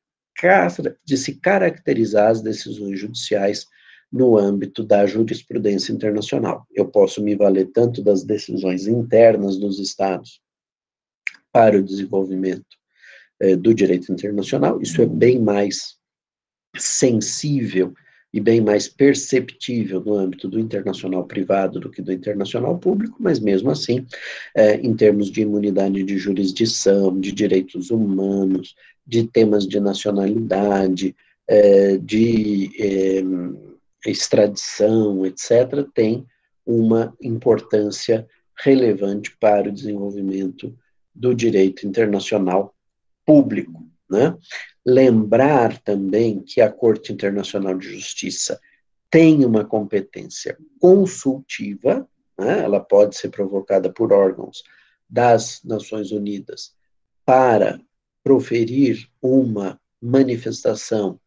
de 1.05 1.17
se 1.17 1.35
caracterizar 1.41 2.31
as 2.31 2.43
decisões 2.43 3.01
judiciais 3.01 3.67
no 4.15 4.39
âmbito 4.39 4.85
da 4.85 5.05
jurisprudência 5.07 5.93
internacional. 5.93 6.65
Eu 6.73 6.87
posso 6.87 7.21
me 7.21 7.35
valer 7.35 7.73
tanto 7.73 8.01
das 8.01 8.23
decisões 8.23 8.87
internas 8.87 9.57
dos 9.57 9.81
Estados 9.81 10.41
para 11.53 11.77
o 11.77 11.83
desenvolvimento 11.83 12.77
eh, 13.41 13.57
do 13.57 13.75
direito 13.75 14.13
internacional, 14.13 14.81
isso 14.81 15.03
é 15.03 15.07
bem 15.07 15.41
mais 15.41 15.97
sensível 16.77 17.93
e 18.33 18.41
bem 18.41 18.61
mais 18.61 18.89
perceptível 18.89 20.01
no 20.01 20.15
âmbito 20.15 20.49
do 20.49 20.61
internacional 20.61 21.25
privado 21.25 21.81
do 21.81 21.91
que 21.91 22.01
do 22.01 22.13
internacional 22.13 22.79
público, 22.79 23.17
mas 23.19 23.41
mesmo 23.41 23.71
assim, 23.71 24.07
é, 24.57 24.77
em 24.77 24.95
termos 24.95 25.31
de 25.31 25.43
imunidade 25.43 26.03
de 26.05 26.19
jurisdição, 26.19 27.19
de 27.19 27.33
direitos 27.33 27.91
humanos, 27.91 28.77
de 29.05 29.25
temas 29.25 29.67
de 29.67 29.81
nacionalidade, 29.81 31.15
é, 31.49 31.97
de 31.97 32.71
é, 32.79 33.23
extradição, 34.11 35.25
etc., 35.27 35.87
tem 35.95 36.27
uma 36.65 37.15
importância 37.21 38.27
relevante 38.63 39.37
para 39.39 39.69
o 39.69 39.73
desenvolvimento 39.73 40.77
do 41.15 41.35
direito 41.35 41.87
internacional 41.87 42.75
público. 43.25 43.87
Né? 44.09 44.37
Lembrar 44.85 45.79
também 45.83 46.41
que 46.41 46.61
a 46.61 46.71
Corte 46.71 47.13
Internacional 47.13 47.77
de 47.77 47.89
Justiça 47.89 48.61
tem 49.11 49.45
uma 49.45 49.65
competência 49.65 50.57
consultiva, 50.81 52.09
né? 52.39 52.63
ela 52.63 52.81
pode 52.81 53.17
ser 53.17 53.29
provocada 53.29 53.93
por 53.93 54.13
órgãos 54.13 54.63
das 55.09 55.61
Nações 55.65 56.11
Unidas 56.11 56.75
para 57.25 57.81
proferir 58.23 59.09
uma 59.23 59.81
manifestação 60.01 61.21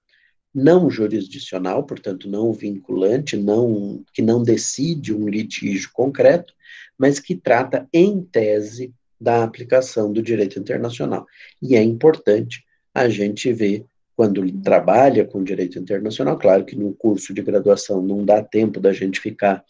não 0.57 0.89
jurisdicional, 0.89 1.83
portanto 1.83 2.27
não 2.27 2.51
vinculante, 2.51 3.37
não 3.37 4.03
que 4.11 4.23
não 4.23 4.41
decide 4.41 5.13
um 5.13 5.29
litígio 5.29 5.91
concreto, 5.93 6.51
mas 6.97 7.19
que 7.19 7.35
trata 7.35 7.87
em 7.93 8.23
tese 8.23 8.91
da 9.21 9.43
aplicação 9.43 10.11
do 10.11 10.19
direito 10.19 10.57
internacional. 10.57 11.27
E 11.61 11.75
é 11.75 11.83
importante 11.83 12.63
a 12.91 13.07
gente 13.07 13.53
ver 13.53 13.85
quando 14.15 14.51
trabalha 14.63 15.23
com 15.23 15.43
direito 15.43 15.77
internacional, 15.77 16.39
claro 16.39 16.65
que 16.65 16.75
no 16.75 16.91
curso 16.91 17.35
de 17.35 17.43
graduação 17.43 18.01
não 18.01 18.25
dá 18.25 18.41
tempo 18.41 18.79
da 18.79 18.91
gente 18.91 19.19
ficar 19.19 19.63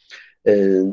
eh, 0.46 0.90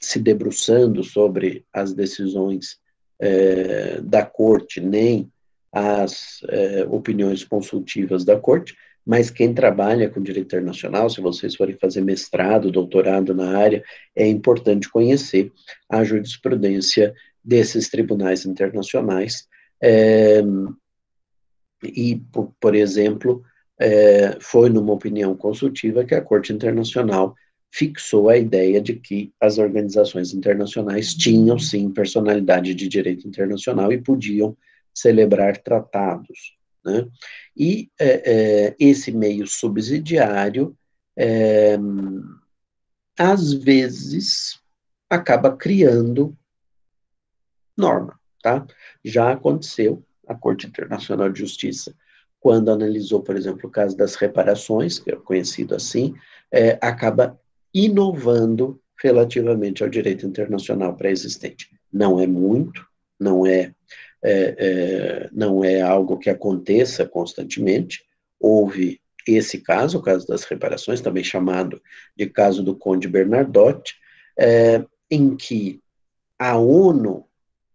se 0.00 0.18
debruçando 0.18 1.04
sobre 1.04 1.62
as 1.70 1.92
decisões 1.92 2.78
eh, 3.20 4.00
da 4.02 4.24
corte, 4.24 4.80
nem 4.80 5.30
as 5.70 6.40
eh, 6.48 6.86
opiniões 6.88 7.44
consultivas 7.44 8.24
da 8.24 8.40
corte, 8.40 8.74
mas 9.06 9.30
quem 9.30 9.54
trabalha 9.54 10.10
com 10.10 10.20
direito 10.20 10.46
internacional, 10.46 11.08
se 11.08 11.20
vocês 11.20 11.54
forem 11.54 11.76
fazer 11.78 12.00
mestrado, 12.00 12.72
doutorado 12.72 13.32
na 13.32 13.56
área, 13.56 13.84
é 14.16 14.26
importante 14.26 14.90
conhecer 14.90 15.52
a 15.88 16.02
jurisprudência 16.02 17.14
desses 17.42 17.88
tribunais 17.88 18.44
internacionais. 18.44 19.46
É, 19.80 20.42
e, 21.84 22.16
por, 22.32 22.52
por 22.60 22.74
exemplo, 22.74 23.44
é, 23.78 24.38
foi 24.40 24.68
numa 24.68 24.94
opinião 24.94 25.36
consultiva 25.36 26.04
que 26.04 26.14
a 26.14 26.20
Corte 26.20 26.52
Internacional 26.52 27.36
fixou 27.70 28.28
a 28.28 28.36
ideia 28.36 28.80
de 28.80 28.94
que 28.94 29.32
as 29.40 29.58
organizações 29.58 30.34
internacionais 30.34 31.14
tinham, 31.14 31.58
sim, 31.58 31.90
personalidade 31.90 32.74
de 32.74 32.88
direito 32.88 33.28
internacional 33.28 33.92
e 33.92 34.02
podiam 34.02 34.56
celebrar 34.92 35.58
tratados. 35.58 36.56
Né? 36.86 37.08
E 37.56 37.90
é, 37.98 38.68
é, 38.68 38.76
esse 38.78 39.10
meio 39.10 39.44
subsidiário, 39.48 40.76
é, 41.16 41.76
às 43.18 43.52
vezes, 43.52 44.60
acaba 45.10 45.56
criando 45.56 46.36
norma. 47.76 48.18
Tá? 48.40 48.64
Já 49.04 49.32
aconteceu, 49.32 50.04
a 50.28 50.34
Corte 50.34 50.68
Internacional 50.68 51.28
de 51.28 51.40
Justiça, 51.40 51.92
quando 52.38 52.70
analisou, 52.70 53.20
por 53.20 53.36
exemplo, 53.36 53.68
o 53.68 53.72
caso 53.72 53.96
das 53.96 54.14
reparações, 54.14 55.00
que 55.00 55.10
é 55.10 55.16
conhecido 55.16 55.74
assim, 55.74 56.14
é, 56.52 56.78
acaba 56.80 57.36
inovando 57.74 58.80
relativamente 59.02 59.82
ao 59.82 59.88
direito 59.88 60.24
internacional 60.24 60.94
pré-existente. 60.96 61.68
Não 61.92 62.20
é 62.20 62.26
muito, 62.26 62.86
não 63.18 63.44
é 63.44 63.74
é, 64.22 64.56
é, 64.58 65.28
não 65.32 65.64
é 65.64 65.80
algo 65.80 66.18
que 66.18 66.30
aconteça 66.30 67.06
constantemente. 67.06 68.04
Houve 68.40 69.00
esse 69.26 69.60
caso, 69.60 69.98
o 69.98 70.02
caso 70.02 70.26
das 70.26 70.44
reparações, 70.44 71.00
também 71.00 71.24
chamado 71.24 71.80
de 72.16 72.26
caso 72.26 72.62
do 72.62 72.74
Conde 72.74 73.08
Bernardotti, 73.08 73.94
é, 74.38 74.84
em 75.10 75.36
que 75.36 75.80
a 76.38 76.56
ONU 76.56 77.26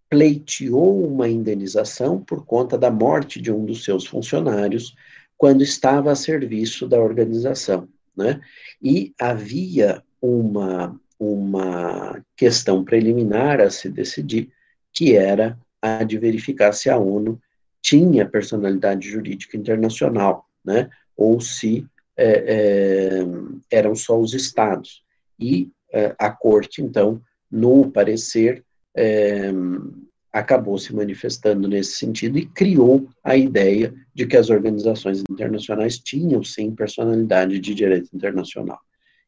pleiteou 0.10 1.08
uma 1.08 1.28
indenização 1.28 2.22
por 2.22 2.46
conta 2.46 2.78
da 2.78 2.92
morte 2.92 3.42
de 3.42 3.52
um 3.52 3.66
dos 3.66 3.84
seus 3.84 4.06
funcionários 4.06 4.94
quando 5.38 5.64
estava 5.64 6.12
a 6.12 6.16
serviço 6.16 6.88
da 6.88 7.00
organização, 7.00 7.88
né? 8.16 8.42
E 8.82 9.14
havia 9.20 10.04
uma 10.22 11.00
uma 11.22 12.26
questão 12.36 12.84
preliminar 12.84 13.62
a 13.62 13.70
se 13.70 13.88
decidir, 13.88 14.52
que 14.92 15.16
era 15.16 15.56
a 15.82 16.04
de 16.04 16.18
verificar 16.18 16.74
se 16.74 16.90
a 16.90 16.98
ONU 16.98 17.42
tinha 17.82 18.28
personalidade 18.28 19.10
jurídica 19.10 19.58
internacional, 19.58 20.46
né, 20.64 20.90
ou 21.18 21.42
se 21.42 21.86
é, 22.16 22.46
é, 22.48 23.26
eram 23.72 23.96
só 23.96 24.20
os 24.20 24.34
estados. 24.34 25.04
E 25.40 25.70
é, 25.92 26.16
a 26.18 26.30
corte, 26.30 26.82
então, 26.82 27.22
no 27.50 27.90
parecer, 27.90 28.64
é, 28.96 29.52
acabou 30.32 30.78
se 30.78 30.94
manifestando 30.96 31.68
nesse 31.68 31.98
sentido 31.98 32.38
e 32.38 32.46
criou 32.46 33.10
a 33.24 33.36
ideia 33.36 33.94
de 34.14 34.26
que 34.26 34.38
as 34.38 34.50
organizações 34.50 35.24
internacionais 35.30 35.98
tinham, 35.98 36.44
sim, 36.44 36.74
personalidade 36.74 37.60
de 37.60 37.74
direito 37.74 38.10
internacional. 38.16 38.80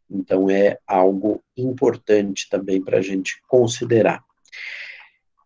Então, 0.10 0.50
é 0.50 0.78
algo 0.86 1.44
importante 1.58 2.48
também 2.50 2.82
para 2.82 3.00
a 3.00 3.02
gente 3.02 3.42
considerar. 3.48 4.24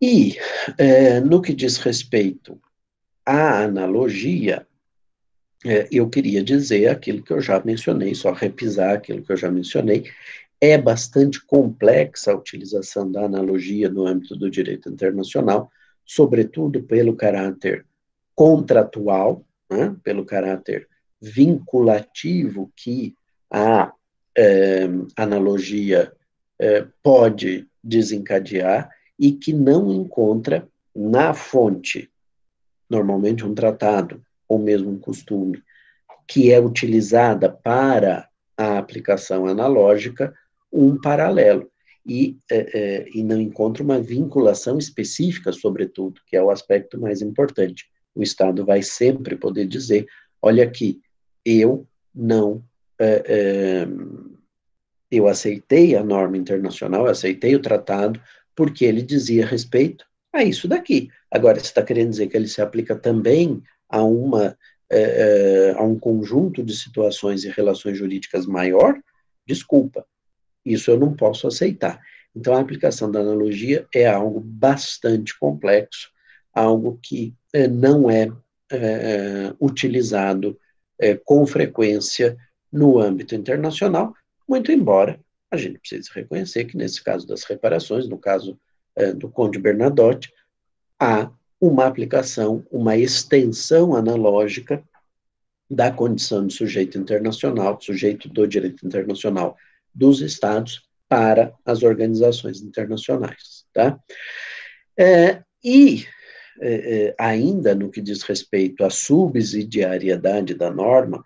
E, 0.00 0.36
é, 0.76 1.20
no 1.20 1.42
que 1.42 1.52
diz 1.52 1.76
respeito 1.78 2.60
à 3.26 3.64
analogia, 3.64 4.66
é, 5.64 5.88
eu 5.90 6.08
queria 6.08 6.42
dizer 6.42 6.88
aquilo 6.88 7.22
que 7.22 7.32
eu 7.32 7.40
já 7.40 7.60
mencionei, 7.64 8.14
só 8.14 8.32
repisar 8.32 8.94
aquilo 8.94 9.22
que 9.22 9.32
eu 9.32 9.36
já 9.36 9.50
mencionei, 9.50 10.10
é 10.60 10.78
bastante 10.78 11.44
complexa 11.44 12.32
a 12.32 12.36
utilização 12.36 13.10
da 13.10 13.24
analogia 13.24 13.88
no 13.88 14.06
âmbito 14.06 14.36
do 14.36 14.50
direito 14.50 14.88
internacional, 14.88 15.70
sobretudo 16.04 16.82
pelo 16.82 17.14
caráter 17.14 17.84
contratual, 18.34 19.44
né, 19.70 19.94
pelo 20.02 20.24
caráter 20.24 20.88
vinculativo 21.20 22.72
que 22.76 23.14
a 23.50 23.92
é, 24.36 24.86
analogia 25.16 26.12
é, 26.58 26.86
pode 27.02 27.66
desencadear, 27.82 28.88
e 29.18 29.32
que 29.32 29.52
não 29.52 29.92
encontra 29.92 30.68
na 30.94 31.34
fonte, 31.34 32.10
normalmente 32.88 33.44
um 33.44 33.54
tratado 33.54 34.22
ou 34.48 34.58
mesmo 34.58 34.90
um 34.90 34.98
costume, 34.98 35.62
que 36.26 36.52
é 36.52 36.60
utilizada 36.60 37.50
para 37.50 38.28
a 38.56 38.78
aplicação 38.78 39.46
analógica, 39.46 40.34
um 40.72 41.00
paralelo. 41.00 41.70
E, 42.06 42.38
é, 42.50 42.56
é, 42.78 43.08
e 43.12 43.22
não 43.22 43.38
encontra 43.38 43.82
uma 43.82 44.00
vinculação 44.00 44.78
específica, 44.78 45.52
sobretudo, 45.52 46.20
que 46.26 46.36
é 46.36 46.42
o 46.42 46.50
aspecto 46.50 46.98
mais 46.98 47.20
importante. 47.20 47.84
O 48.14 48.22
Estado 48.22 48.64
vai 48.64 48.82
sempre 48.82 49.36
poder 49.36 49.66
dizer: 49.66 50.06
olha 50.40 50.64
aqui, 50.64 51.02
eu 51.44 51.86
não. 52.14 52.64
É, 52.98 53.24
é 53.26 53.88
eu 55.10 55.26
aceitei 55.26 55.96
a 55.96 56.04
norma 56.04 56.36
internacional, 56.36 57.06
aceitei 57.06 57.54
o 57.54 57.62
tratado, 57.62 58.20
porque 58.58 58.84
ele 58.84 59.02
dizia 59.02 59.46
respeito 59.46 60.04
a 60.32 60.42
isso 60.42 60.66
daqui. 60.66 61.08
Agora, 61.30 61.58
está 61.58 61.80
querendo 61.80 62.10
dizer 62.10 62.26
que 62.26 62.36
ele 62.36 62.48
se 62.48 62.60
aplica 62.60 62.96
também 62.96 63.62
a 63.88 64.02
uma 64.02 64.58
é, 64.90 65.00
é, 65.00 65.74
a 65.78 65.82
um 65.84 65.96
conjunto 65.96 66.64
de 66.64 66.76
situações 66.76 67.44
e 67.44 67.50
relações 67.50 67.96
jurídicas 67.96 68.46
maior? 68.46 69.00
Desculpa, 69.46 70.04
isso 70.64 70.90
eu 70.90 70.98
não 70.98 71.14
posso 71.14 71.46
aceitar. 71.46 72.00
Então, 72.34 72.52
a 72.52 72.60
aplicação 72.60 73.08
da 73.08 73.20
analogia 73.20 73.86
é 73.94 74.08
algo 74.08 74.40
bastante 74.40 75.38
complexo, 75.38 76.10
algo 76.52 76.98
que 77.00 77.32
é, 77.52 77.68
não 77.68 78.10
é, 78.10 78.28
é 78.72 79.54
utilizado 79.60 80.58
é, 81.00 81.14
com 81.14 81.46
frequência 81.46 82.36
no 82.72 82.98
âmbito 82.98 83.36
internacional, 83.36 84.12
muito 84.48 84.72
embora 84.72 85.20
a 85.50 85.56
gente 85.56 85.78
precisa 85.78 86.10
reconhecer 86.14 86.64
que, 86.64 86.76
nesse 86.76 87.02
caso 87.02 87.26
das 87.26 87.44
reparações, 87.44 88.08
no 88.08 88.18
caso 88.18 88.58
é, 88.96 89.12
do 89.12 89.28
Conde 89.28 89.58
Bernadotte, 89.58 90.32
há 90.98 91.30
uma 91.60 91.86
aplicação, 91.86 92.64
uma 92.70 92.96
extensão 92.96 93.94
analógica 93.94 94.82
da 95.70 95.90
condição 95.90 96.46
de 96.46 96.54
sujeito 96.54 96.98
internacional, 96.98 97.80
sujeito 97.80 98.28
do 98.28 98.46
direito 98.46 98.86
internacional 98.86 99.56
dos 99.94 100.20
Estados 100.20 100.82
para 101.08 101.54
as 101.64 101.82
organizações 101.82 102.60
internacionais. 102.60 103.64
Tá? 103.72 103.98
É, 104.96 105.42
e, 105.64 106.06
é, 106.60 107.06
é 107.06 107.14
ainda 107.18 107.74
no 107.74 107.90
que 107.90 108.00
diz 108.00 108.22
respeito 108.22 108.84
à 108.84 108.90
subsidiariedade 108.90 110.54
da 110.54 110.70
norma, 110.70 111.24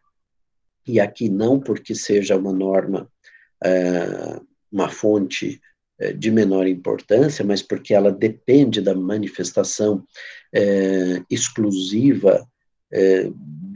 e 0.87 0.99
aqui 0.99 1.29
não 1.29 1.61
porque 1.61 1.95
seja 1.95 2.37
uma 2.37 2.53
norma 2.53 3.09
uma 4.71 4.89
fonte 4.89 5.61
é, 5.99 6.13
de 6.13 6.31
menor 6.31 6.67
importância, 6.67 7.45
mas 7.45 7.63
porque 7.63 7.95
ela 7.95 8.11
depende 8.11 8.81
da 8.81 8.95
manifestação 8.95 10.05
é, 10.53 11.23
exclusiva 11.31 12.47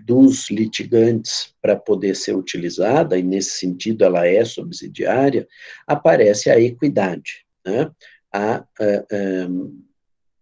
dos 0.04 0.50
litigantes 0.50 1.54
para 1.62 1.74
poder 1.74 2.14
ser 2.14 2.36
utilizada, 2.36 3.18
e 3.18 3.22
nesse 3.22 3.52
sentido 3.52 4.04
ela 4.04 4.26
é 4.26 4.44
subsidiária, 4.44 5.48
aparece 5.86 6.50
a 6.50 6.60
equidade, 6.60 7.46
né? 7.66 7.90
a, 8.30 8.56
a, 8.56 8.66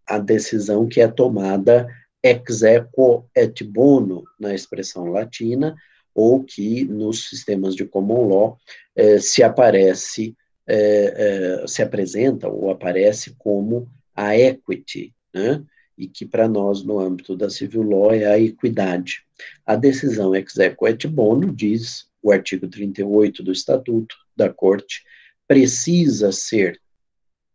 a 0.06 0.18
decisão 0.18 0.88
que 0.88 1.00
é 1.00 1.06
tomada 1.06 1.86
ex 2.22 2.62
equo 2.62 3.28
et 3.34 3.62
bono, 3.62 4.24
na 4.40 4.54
expressão 4.54 5.04
latina, 5.04 5.76
ou 6.14 6.42
que 6.42 6.84
nos 6.84 7.28
sistemas 7.28 7.74
de 7.74 7.84
common 7.84 8.28
law 8.28 8.58
eh, 8.94 9.18
se 9.18 9.42
aparece, 9.42 10.36
eh, 10.66 11.14
eh, 11.16 11.64
se 11.66 11.82
apresenta 11.82 12.48
ou 12.48 12.70
aparece 12.70 13.34
como 13.36 13.88
a 14.14 14.36
equity, 14.36 15.12
né? 15.34 15.64
e 15.96 16.08
que 16.08 16.24
para 16.24 16.48
nós, 16.48 16.82
no 16.84 16.98
âmbito 16.98 17.36
da 17.36 17.48
civil 17.48 17.82
law, 17.82 18.12
é 18.12 18.24
a 18.26 18.38
equidade. 18.38 19.24
A 19.64 19.76
decisão 19.76 20.34
ex 20.34 20.56
equo 20.58 20.88
et 20.88 21.06
bono, 21.06 21.52
diz 21.52 22.08
o 22.22 22.32
artigo 22.32 22.68
38 22.68 23.42
do 23.42 23.52
Estatuto 23.52 24.16
da 24.36 24.52
Corte, 24.52 25.04
precisa 25.46 26.32
ser 26.32 26.80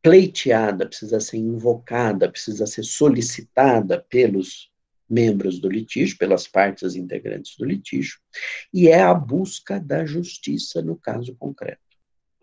pleiteada, 0.01 0.85
precisa 0.85 1.19
ser 1.19 1.37
invocada, 1.37 2.29
precisa 2.29 2.65
ser 2.65 2.83
solicitada 2.83 4.05
pelos 4.09 4.69
membros 5.09 5.59
do 5.59 5.69
litígio, 5.69 6.17
pelas 6.17 6.47
partes 6.47 6.95
integrantes 6.95 7.57
do 7.57 7.65
litígio, 7.65 8.19
e 8.73 8.87
é 8.87 9.01
a 9.01 9.13
busca 9.13 9.79
da 9.79 10.05
justiça 10.05 10.81
no 10.81 10.95
caso 10.95 11.35
concreto. 11.35 11.79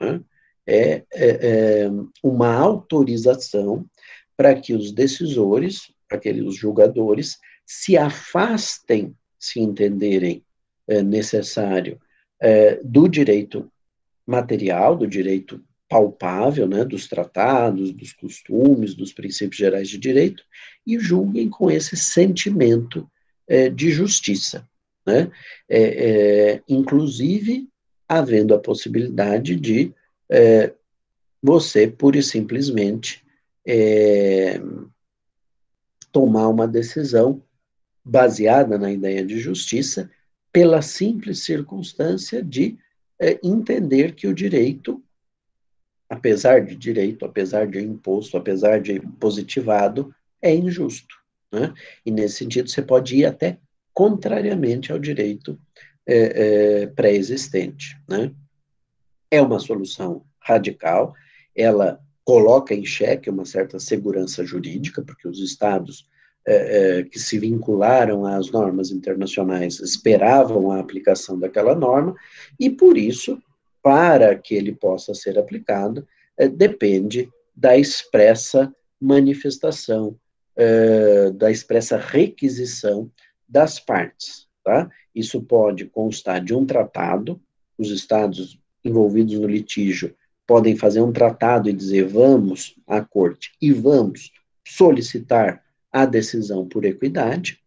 Né? 0.00 0.20
É, 0.66 0.82
é, 0.90 1.04
é, 1.14 1.90
uma 2.22 2.52
autorização 2.54 3.88
para 4.36 4.54
que 4.54 4.74
os 4.74 4.90
decisores, 4.90 5.92
aqueles 6.10 6.56
julgadores, 6.56 7.38
se 7.64 7.96
afastem, 7.96 9.16
se 9.38 9.60
entenderem 9.60 10.44
é, 10.88 11.02
necessário 11.02 12.00
é, 12.40 12.80
do 12.82 13.08
direito 13.08 13.70
material, 14.26 14.96
do 14.96 15.06
direito 15.06 15.64
palpável, 15.88 16.66
né, 16.66 16.84
dos 16.84 17.06
tratados, 17.06 17.92
dos 17.92 18.12
costumes, 18.12 18.94
dos 18.94 19.12
princípios 19.12 19.56
gerais 19.56 19.88
de 19.88 19.98
direito, 19.98 20.42
e 20.86 20.98
julguem 20.98 21.48
com 21.48 21.70
esse 21.70 21.96
sentimento 21.96 23.08
é, 23.48 23.68
de 23.68 23.90
justiça, 23.90 24.68
né, 25.06 25.30
é, 25.68 25.80
é, 25.80 26.62
inclusive 26.68 27.68
havendo 28.08 28.54
a 28.54 28.58
possibilidade 28.58 29.56
de 29.56 29.92
é, 30.28 30.72
você, 31.42 31.86
pura 31.86 32.18
e 32.18 32.22
simplesmente, 32.22 33.24
é, 33.66 34.60
tomar 36.12 36.48
uma 36.48 36.66
decisão 36.66 37.42
baseada 38.04 38.78
na 38.78 38.90
ideia 38.90 39.24
de 39.24 39.38
justiça, 39.38 40.10
pela 40.52 40.80
simples 40.80 41.40
circunstância 41.40 42.42
de 42.42 42.78
é, 43.20 43.38
entender 43.42 44.14
que 44.14 44.26
o 44.26 44.34
direito, 44.34 45.02
apesar 46.08 46.64
de 46.64 46.76
direito, 46.76 47.24
apesar 47.24 47.66
de 47.66 47.80
imposto, 47.80 48.36
apesar 48.36 48.80
de 48.80 49.00
positivado, 49.18 50.14
é 50.40 50.54
injusto. 50.54 51.14
Né? 51.52 51.72
E 52.04 52.10
nesse 52.10 52.36
sentido, 52.36 52.68
você 52.68 52.82
pode 52.82 53.16
ir 53.16 53.26
até 53.26 53.58
contrariamente 53.92 54.92
ao 54.92 54.98
direito 54.98 55.58
é, 56.06 56.82
é, 56.82 56.86
pré-existente. 56.86 57.96
Né? 58.08 58.30
É 59.30 59.40
uma 59.40 59.58
solução 59.58 60.24
radical, 60.40 61.14
ela 61.54 62.00
coloca 62.24 62.74
em 62.74 62.84
xeque 62.84 63.30
uma 63.30 63.44
certa 63.44 63.78
segurança 63.78 64.44
jurídica, 64.44 65.02
porque 65.02 65.26
os 65.28 65.40
estados 65.40 66.08
é, 66.46 66.98
é, 66.98 67.02
que 67.02 67.18
se 67.18 67.38
vincularam 67.38 68.24
às 68.24 68.50
normas 68.50 68.90
internacionais 68.90 69.80
esperavam 69.80 70.70
a 70.70 70.78
aplicação 70.78 71.38
daquela 71.38 71.74
norma, 71.74 72.14
e 72.58 72.70
por 72.70 72.96
isso, 72.96 73.40
para 73.86 74.34
que 74.34 74.52
ele 74.52 74.74
possa 74.74 75.14
ser 75.14 75.38
aplicado, 75.38 76.04
é, 76.36 76.48
depende 76.48 77.30
da 77.54 77.76
expressa 77.76 78.74
manifestação, 79.00 80.18
é, 80.56 81.30
da 81.30 81.52
expressa 81.52 81.96
requisição 81.96 83.08
das 83.48 83.78
partes. 83.78 84.48
Tá? 84.64 84.90
Isso 85.14 85.40
pode 85.40 85.84
constar 85.84 86.42
de 86.42 86.52
um 86.52 86.66
tratado, 86.66 87.40
os 87.78 87.92
estados 87.92 88.58
envolvidos 88.84 89.38
no 89.38 89.46
litígio 89.46 90.12
podem 90.44 90.76
fazer 90.76 91.00
um 91.00 91.12
tratado 91.12 91.70
e 91.70 91.72
dizer 91.72 92.08
vamos 92.08 92.74
à 92.88 93.00
corte 93.00 93.52
e 93.62 93.72
vamos 93.72 94.32
solicitar 94.66 95.62
a 95.92 96.04
decisão 96.04 96.66
por 96.66 96.84
equidade, 96.84 97.62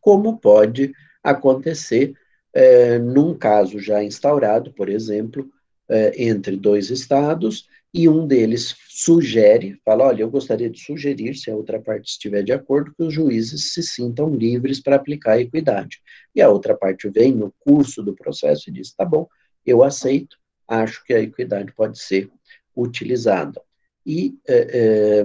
como 0.00 0.36
pode 0.36 0.92
acontecer 1.22 2.12
é, 2.52 2.98
num 2.98 3.34
caso 3.34 3.78
já 3.78 4.02
instaurado, 4.02 4.72
por 4.72 4.88
exemplo, 4.88 5.48
é, 5.88 6.22
entre 6.22 6.56
dois 6.56 6.90
estados, 6.90 7.68
e 7.92 8.08
um 8.08 8.26
deles 8.26 8.76
sugere, 8.88 9.80
fala, 9.84 10.04
olha, 10.04 10.22
eu 10.22 10.30
gostaria 10.30 10.68
de 10.68 10.78
sugerir, 10.78 11.34
se 11.34 11.50
a 11.50 11.56
outra 11.56 11.80
parte 11.80 12.10
estiver 12.10 12.42
de 12.42 12.52
acordo, 12.52 12.92
que 12.94 13.02
os 13.02 13.14
juízes 13.14 13.72
se 13.72 13.82
sintam 13.82 14.34
livres 14.34 14.80
para 14.80 14.96
aplicar 14.96 15.32
a 15.32 15.40
equidade. 15.40 16.00
E 16.34 16.42
a 16.42 16.50
outra 16.50 16.76
parte 16.76 17.08
vem 17.08 17.32
no 17.32 17.52
curso 17.60 18.02
do 18.02 18.14
processo 18.14 18.68
e 18.68 18.72
diz, 18.72 18.92
tá 18.92 19.04
bom, 19.04 19.26
eu 19.64 19.82
aceito, 19.82 20.36
acho 20.66 21.02
que 21.04 21.14
a 21.14 21.20
equidade 21.20 21.72
pode 21.72 21.98
ser 21.98 22.30
utilizada. 22.76 23.60
E, 24.04 24.38
é, 24.46 25.20
é, 25.20 25.24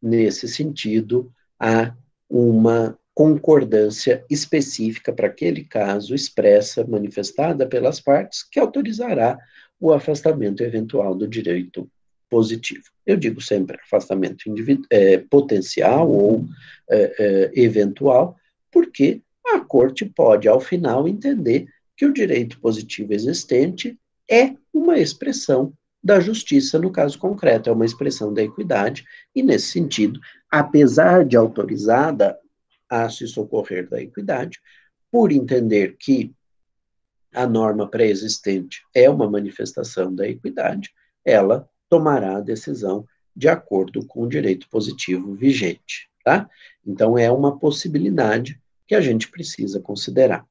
nesse 0.00 0.48
sentido, 0.48 1.32
há 1.58 1.94
uma 2.28 2.98
concordância 3.16 4.22
específica 4.28 5.10
para 5.10 5.28
aquele 5.28 5.64
caso, 5.64 6.14
expressa, 6.14 6.86
manifestada 6.86 7.66
pelas 7.66 7.98
partes, 7.98 8.42
que 8.42 8.60
autorizará 8.60 9.38
o 9.80 9.90
afastamento 9.90 10.62
eventual 10.62 11.14
do 11.14 11.26
direito 11.26 11.90
positivo. 12.28 12.84
Eu 13.06 13.16
digo 13.16 13.40
sempre 13.40 13.78
afastamento 13.82 14.44
é, 14.90 15.16
potencial 15.16 16.10
ou 16.10 16.44
é, 16.90 17.14
é, 17.18 17.50
eventual, 17.58 18.36
porque 18.70 19.22
a 19.46 19.60
corte 19.60 20.04
pode, 20.04 20.46
ao 20.46 20.60
final, 20.60 21.08
entender 21.08 21.66
que 21.96 22.04
o 22.04 22.12
direito 22.12 22.60
positivo 22.60 23.14
existente 23.14 23.98
é 24.30 24.52
uma 24.74 24.98
expressão 24.98 25.72
da 26.04 26.20
justiça 26.20 26.78
no 26.78 26.92
caso 26.92 27.18
concreto, 27.18 27.70
é 27.70 27.72
uma 27.72 27.86
expressão 27.86 28.34
da 28.34 28.42
equidade, 28.42 29.06
e 29.34 29.42
nesse 29.42 29.68
sentido, 29.68 30.20
apesar 30.50 31.24
de 31.24 31.34
autorizada 31.34 32.38
a 32.88 33.08
se 33.08 33.26
socorrer 33.26 33.88
da 33.88 34.00
equidade, 34.00 34.60
por 35.10 35.32
entender 35.32 35.96
que 35.98 36.32
a 37.34 37.46
norma 37.46 37.88
pré-existente 37.88 38.82
é 38.94 39.08
uma 39.10 39.28
manifestação 39.28 40.14
da 40.14 40.26
equidade, 40.26 40.90
ela 41.24 41.68
tomará 41.88 42.36
a 42.36 42.40
decisão 42.40 43.06
de 43.34 43.48
acordo 43.48 44.04
com 44.06 44.22
o 44.22 44.28
direito 44.28 44.68
positivo 44.70 45.34
vigente, 45.34 46.08
tá? 46.24 46.48
Então, 46.86 47.18
é 47.18 47.30
uma 47.30 47.58
possibilidade 47.58 48.58
que 48.86 48.94
a 48.94 49.00
gente 49.00 49.30
precisa 49.30 49.80
considerar. 49.80 50.46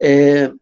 É, 0.00 0.52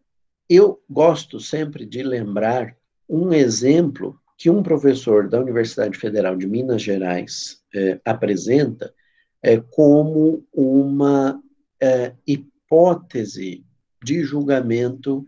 eu 0.49 0.81
gosto 0.89 1.39
sempre 1.39 1.85
de 1.85 2.01
lembrar 2.01 2.75
um 3.07 3.31
exemplo 3.31 4.19
que 4.37 4.49
um 4.49 4.63
professor 4.63 5.29
da 5.29 5.39
Universidade 5.39 5.97
Federal 5.97 6.35
de 6.35 6.47
Minas 6.47 6.81
Gerais 6.81 7.61
é, 7.73 7.99
apresenta 8.03 8.93
é, 9.43 9.59
como 9.59 10.43
uma 10.53 11.41
é, 11.79 12.13
hipótese 12.25 13.65
de 14.01 14.23
julgamento 14.23 15.27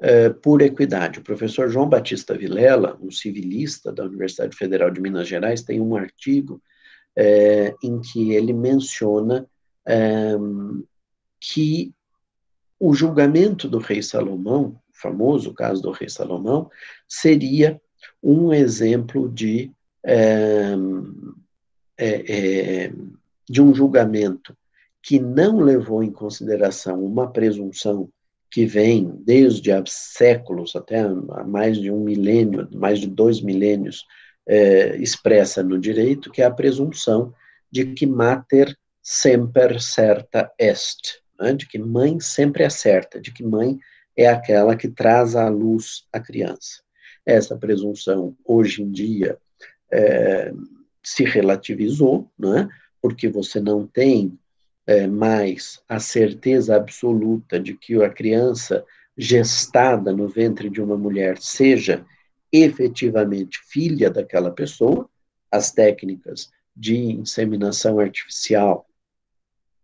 é, 0.00 0.28
por 0.28 0.60
equidade. 0.60 1.18
O 1.18 1.24
professor 1.24 1.68
João 1.68 1.88
Batista 1.88 2.36
Vilela, 2.36 2.98
um 3.00 3.10
civilista 3.10 3.92
da 3.92 4.04
Universidade 4.04 4.56
Federal 4.56 4.90
de 4.90 5.00
Minas 5.00 5.26
Gerais, 5.26 5.62
tem 5.62 5.80
um 5.80 5.96
artigo 5.96 6.62
é, 7.16 7.74
em 7.82 8.00
que 8.00 8.32
ele 8.32 8.52
menciona 8.52 9.46
é, 9.86 10.34
que 11.40 11.92
o 12.78 12.92
julgamento 12.92 13.68
do 13.68 13.78
rei 13.78 14.02
Salomão 14.02 14.78
famoso 14.94 15.52
caso 15.52 15.82
do 15.82 15.90
rei 15.90 16.08
Salomão, 16.08 16.70
seria 17.06 17.80
um 18.22 18.52
exemplo 18.54 19.28
de, 19.28 19.70
é, 20.02 20.74
é, 21.98 22.92
de 23.48 23.62
um 23.62 23.74
julgamento 23.74 24.56
que 25.02 25.18
não 25.18 25.60
levou 25.60 26.02
em 26.02 26.10
consideração 26.10 27.04
uma 27.04 27.30
presunção 27.30 28.08
que 28.50 28.64
vem 28.64 29.12
desde 29.24 29.72
há 29.72 29.82
séculos, 29.86 30.76
até 30.76 31.00
há 31.00 31.44
mais 31.44 31.76
de 31.76 31.90
um 31.90 32.00
milênio, 32.00 32.68
mais 32.72 33.00
de 33.00 33.06
dois 33.06 33.40
milênios, 33.40 34.04
é, 34.46 34.96
expressa 34.96 35.62
no 35.62 35.78
direito, 35.78 36.30
que 36.30 36.40
é 36.40 36.44
a 36.44 36.50
presunção 36.50 37.34
de 37.70 37.86
que 37.86 38.06
mater 38.06 38.76
semper 39.02 39.80
certa 39.80 40.50
est, 40.58 41.20
né, 41.38 41.52
de 41.52 41.66
que 41.66 41.78
mãe 41.78 42.20
sempre 42.20 42.64
acerta, 42.64 43.20
de 43.20 43.32
que 43.32 43.42
mãe 43.42 43.78
é 44.16 44.28
aquela 44.28 44.76
que 44.76 44.88
traz 44.88 45.34
à 45.34 45.48
luz 45.48 46.06
a 46.12 46.20
criança. 46.20 46.82
Essa 47.26 47.56
presunção, 47.56 48.36
hoje 48.44 48.82
em 48.82 48.90
dia, 48.90 49.36
é, 49.90 50.52
se 51.02 51.24
relativizou, 51.24 52.30
né, 52.38 52.68
porque 53.04 53.28
você 53.28 53.60
não 53.60 53.86
tem 53.86 54.38
é, 54.86 55.06
mais 55.06 55.78
a 55.86 56.00
certeza 56.00 56.74
absoluta 56.74 57.60
de 57.60 57.74
que 57.74 58.02
a 58.02 58.08
criança 58.08 58.82
gestada 59.14 60.10
no 60.10 60.26
ventre 60.26 60.70
de 60.70 60.80
uma 60.80 60.96
mulher 60.96 61.36
seja 61.36 62.02
efetivamente 62.50 63.60
filha 63.68 64.08
daquela 64.08 64.50
pessoa, 64.50 65.06
as 65.52 65.70
técnicas 65.70 66.50
de 66.74 66.96
inseminação 66.96 68.00
artificial 68.00 68.86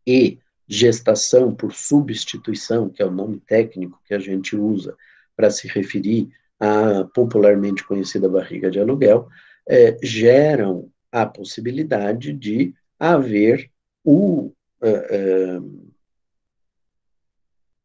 e 0.06 0.38
gestação 0.66 1.54
por 1.54 1.74
substituição, 1.74 2.88
que 2.88 3.02
é 3.02 3.06
o 3.06 3.11
nome 3.11 3.38
técnico 3.40 4.00
que 4.06 4.14
a 4.14 4.18
gente 4.18 4.56
usa 4.56 4.96
para 5.37 5.50
se 5.50 5.68
referir 5.68 6.30
à 6.59 7.04
popularmente 7.04 7.85
conhecida 7.85 8.30
barriga 8.30 8.70
de 8.70 8.80
aluguel, 8.80 9.28
é, 9.68 9.98
geram 10.02 10.90
a 11.12 11.26
possibilidade 11.26 12.33
de 12.33 12.74
haver 13.00 13.70
o, 14.04 14.52
é, 14.82 14.90
é, 14.90 15.60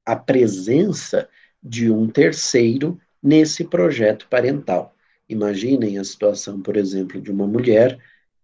a 0.06 0.16
presença 0.18 1.30
de 1.64 1.90
um 1.90 2.10
terceiro 2.10 3.00
nesse 3.24 3.64
projeto 3.64 4.28
parental. 4.30 4.94
Imaginem 5.28 5.98
a 5.98 6.04
situação, 6.04 6.62
por 6.62 6.76
exemplo, 6.76 7.20
de 7.22 7.32
uma 7.32 7.48
mulher 7.48 7.98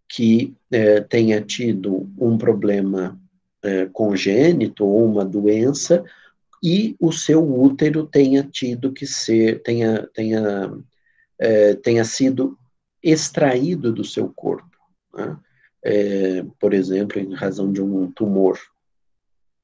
que 0.08 0.56
é, 0.72 1.02
tenha 1.02 1.42
tido 1.42 2.10
um 2.18 2.38
problema 2.38 3.20
congênito 3.94 4.84
ou 4.84 5.06
uma 5.06 5.24
doença 5.24 6.04
e 6.64 6.96
o 7.00 7.12
seu 7.12 7.48
útero 7.48 8.08
tenha 8.08 8.42
tido 8.42 8.92
que 8.92 9.06
ser, 9.06 9.62
tenha, 9.62 10.08
tenha, 10.16 10.84
tenha 11.84 12.04
sido 12.04 12.58
extraído 13.04 13.94
do 13.94 14.04
seu 14.04 14.34
corpo, 14.34 14.76
né? 15.14 15.38
É, 15.84 16.44
por 16.60 16.74
exemplo, 16.74 17.20
em 17.20 17.34
razão 17.34 17.72
de 17.72 17.82
um 17.82 18.12
tumor. 18.12 18.60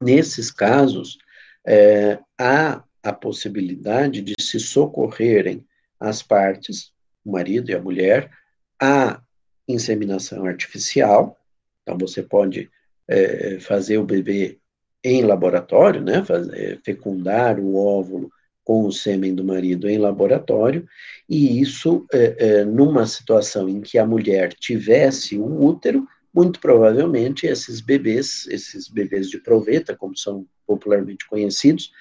Nesses 0.02 0.52
casos, 0.52 1.18
é, 1.66 2.20
há 2.40 2.84
a 3.04 3.14
possibilidade 3.14 4.22
de 4.22 4.36
se 4.40 4.60
socorrerem 4.60 5.66
as 6.00 6.22
partes, 6.22 6.92
o 7.26 7.32
marido 7.32 7.72
e 7.72 7.76
a 7.76 7.82
mulher, 7.82 8.32
a 8.82 9.22
inseminação 9.68 10.46
artificial. 10.46 11.38
Então, 11.82 11.98
você 11.98 12.22
pode 12.22 12.70
é, 13.08 13.60
fazer 13.60 13.98
o 13.98 14.06
bebê 14.06 14.60
em 15.04 15.24
laboratório, 15.24 16.02
né, 16.02 16.24
fazer, 16.24 16.82
fecundar 16.84 17.60
o 17.60 17.76
óvulo 17.76 18.32
com 18.68 18.86
o 18.86 18.92
sêmen 18.92 19.34
do 19.34 19.46
marido 19.46 19.88
em 19.88 19.98
laboratório, 19.98 20.86
e 21.30 21.62
isso, 21.62 22.06
é, 22.12 22.36
é, 22.38 22.66
numa 22.66 23.08
situação 23.08 23.70
em 23.70 23.80
que 23.80 23.98
a 23.98 24.06
mulher 24.06 24.52
tivesse 24.52 25.40
um 25.40 25.64
útero, 25.64 26.06
muito 26.34 26.60
provavelmente 26.60 27.48
esses 27.48 27.80
bebês, 27.80 28.46
esses 28.48 28.90
bebês 28.90 29.30
de 29.30 29.38
proveta, 29.38 29.96
como 29.96 30.18
são 30.18 30.46
popularmente 30.66 31.26
conhecidos, 31.30 31.94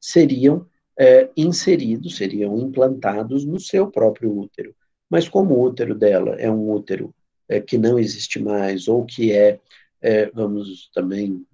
seriam 0.00 0.66
é, 0.98 1.28
inseridos, 1.36 2.16
seriam 2.16 2.58
implantados 2.58 3.44
no 3.44 3.60
seu 3.60 3.90
próprio 3.90 4.34
útero. 4.34 4.74
Mas 5.10 5.28
como 5.28 5.54
o 5.54 5.62
útero 5.62 5.94
dela 5.94 6.36
é 6.36 6.50
um 6.50 6.70
útero 6.70 7.14
é, 7.46 7.60
que 7.60 7.76
não 7.76 7.98
existe 7.98 8.38
mais, 8.40 8.88
ou 8.88 9.04
que 9.04 9.30
é, 9.30 9.60
é, 10.00 10.30
vamos 10.30 10.88
também 10.94 11.44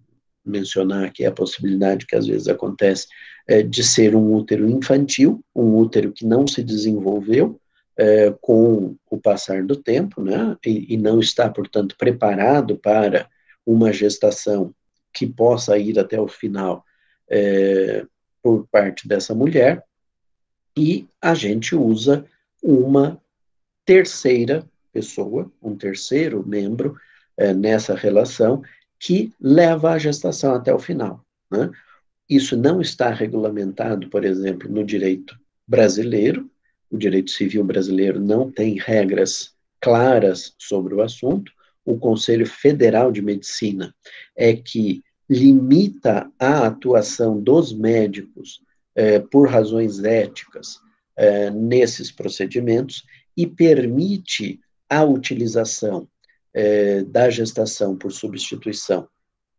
mencionar 0.44 1.05
aqui 1.05 1.24
a 1.24 1.33
possibilidade 1.33 2.07
que 2.07 2.16
às 2.16 2.26
vezes 2.26 2.48
acontece 2.48 3.07
é, 3.46 3.62
de 3.62 3.83
ser 3.83 4.14
um 4.14 4.35
útero 4.35 4.68
infantil, 4.68 5.44
um 5.55 5.76
útero 5.76 6.12
que 6.12 6.24
não 6.24 6.46
se 6.46 6.62
desenvolveu 6.62 7.61
é, 7.96 8.35
com 8.40 8.96
o 9.11 9.20
passar 9.20 9.62
do 9.62 9.76
tempo, 9.76 10.22
né, 10.22 10.57
e, 10.64 10.94
e, 10.94 10.96
não 10.96 11.20
está, 11.20 11.50
portanto, 11.50 11.96
preparado 11.98 12.76
para 12.76 13.29
uma 13.66 13.92
gestação 13.92 14.74
que 15.12 15.26
possa 15.26 15.76
ir 15.76 15.98
até 15.98 16.18
o 16.18 16.29
final 16.29 16.85
é, 17.29 18.07
por 18.42 18.66
parte 18.68 19.07
dessa 19.07 19.35
mulher, 19.35 19.85
e 20.76 21.07
a 21.20 21.35
gente 21.35 21.74
usa 21.74 22.24
uma 22.62 23.20
terceira 23.85 24.64
pessoa, 24.92 25.50
um 25.62 25.76
terceiro 25.76 26.46
membro 26.46 26.96
é, 27.37 27.53
nessa 27.53 27.94
relação, 27.94 28.62
que 29.01 29.33
leva 29.41 29.93
a 29.93 29.99
gestação 29.99 30.55
até 30.55 30.73
o 30.73 30.79
final. 30.79 31.25
Né? 31.51 31.71
Isso 32.29 32.57
não 32.57 32.81
está 32.81 33.11
regulamentado, 33.11 34.09
por 34.11 34.25
exemplo, 34.25 34.71
no 34.71 34.85
direito 34.85 35.37
brasileiro, 35.67 36.49
o 36.91 36.99
direito 36.99 37.31
civil 37.31 37.65
brasileiro 37.65 38.21
não 38.21 38.51
tem 38.51 38.79
regras 38.79 39.55
claras 39.81 40.55
sobre 40.59 40.95
o 40.95 41.01
assunto. 41.01 41.51
O 41.85 41.97
Conselho 41.97 42.47
Federal 42.47 43.11
de 43.11 43.23
Medicina 43.23 43.95
é 44.37 44.55
que 44.55 45.03
limita 45.29 46.31
a 46.39 46.67
atuação 46.67 47.41
dos 47.41 47.73
médicos 47.73 48.61
eh, 48.97 49.21
por 49.21 49.49
razões 49.49 50.03
éticas 50.03 50.81
eh, 51.17 51.51
nesses 51.51 52.11
procedimentos 52.11 53.05
e 53.37 53.47
permite 53.47 54.61
a 54.89 55.05
utilização 55.05 56.09
é, 56.55 57.03
da 57.03 57.31
gestação 57.31 57.97
por 57.97 58.13
substituição 58.13 59.09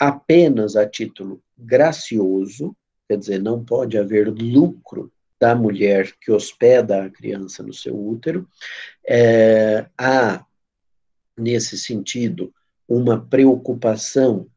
apenas 0.01 0.75
a 0.75 0.83
título 0.83 1.43
gracioso, 1.55 2.75
quer 3.07 3.17
dizer, 3.17 3.39
não 3.39 3.63
pode 3.63 3.99
haver 3.99 4.29
lucro 4.29 5.13
da 5.39 5.53
mulher 5.53 6.11
que 6.19 6.31
hospeda 6.31 7.03
a 7.03 7.09
criança 7.09 7.61
no 7.61 7.71
seu 7.71 7.95
útero. 7.95 8.49
É, 9.07 9.85
há, 9.95 10.43
nesse 11.37 11.77
sentido, 11.77 12.51
uma 12.87 13.23
preocupação 13.23 14.47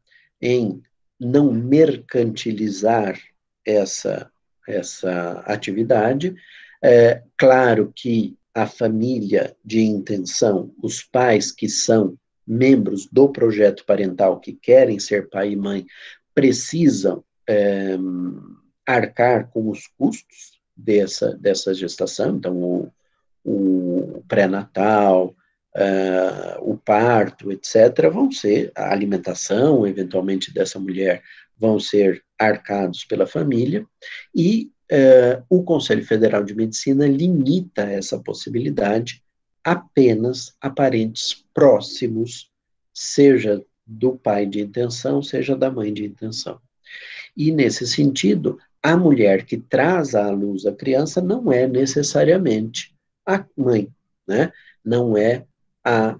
em 0.41 0.81
não 1.19 1.53
mercantilizar 1.53 3.15
essa, 3.63 4.31
essa 4.67 5.43
atividade. 5.45 6.35
É, 6.83 7.21
claro 7.37 7.93
que 7.95 8.35
a 8.51 8.65
família 8.65 9.55
de 9.63 9.81
intenção, 9.81 10.73
os 10.81 11.03
pais 11.03 11.51
que 11.51 11.69
são 11.69 12.17
membros 12.47 13.07
do 13.11 13.29
projeto 13.29 13.85
parental 13.85 14.39
que 14.39 14.53
querem 14.53 14.99
ser 14.99 15.29
pai 15.29 15.51
e 15.51 15.55
mãe 15.55 15.85
precisam 16.33 17.23
é, 17.47 17.97
arcar 18.85 19.49
com 19.49 19.69
os 19.69 19.87
custos 19.97 20.59
dessa, 20.75 21.35
dessa 21.37 21.73
gestação, 21.73 22.35
então 22.35 22.61
o, 22.61 22.91
o 23.43 24.23
pré-natal, 24.27 25.35
uh, 25.75 26.71
o 26.71 26.77
parto, 26.77 27.51
etc., 27.51 28.09
vão 28.11 28.31
ser, 28.31 28.71
a 28.75 28.91
alimentação, 28.91 29.87
eventualmente, 29.87 30.53
dessa 30.53 30.79
mulher 30.79 31.23
vão 31.57 31.79
ser 31.79 32.23
arcados 32.37 33.05
pela 33.05 33.25
família, 33.25 33.85
e 34.33 34.71
uh, 34.91 35.43
o 35.49 35.63
Conselho 35.63 36.05
Federal 36.05 36.43
de 36.43 36.55
Medicina 36.55 37.07
limita 37.07 37.83
essa 37.83 38.19
possibilidade 38.19 39.23
apenas 39.65 40.55
a 40.61 40.69
parentes 40.69 41.43
próximos, 41.51 42.51
seja 42.93 43.65
do 43.85 44.15
pai 44.15 44.45
de 44.45 44.61
intenção, 44.61 45.23
seja 45.23 45.55
da 45.55 45.71
mãe 45.71 45.91
de 45.91 46.05
intenção. 46.05 46.61
E, 47.35 47.51
nesse 47.51 47.87
sentido, 47.87 48.59
a 48.81 48.95
mulher 48.95 49.43
que 49.43 49.57
traz 49.57 50.13
à 50.13 50.29
luz 50.29 50.67
a 50.67 50.71
criança 50.71 51.19
não 51.19 51.51
é 51.51 51.67
necessariamente 51.67 52.95
a 53.25 53.43
mãe, 53.57 53.91
né? 54.27 54.53
Não 54.83 55.17
é 55.17 55.45
a 55.83 56.19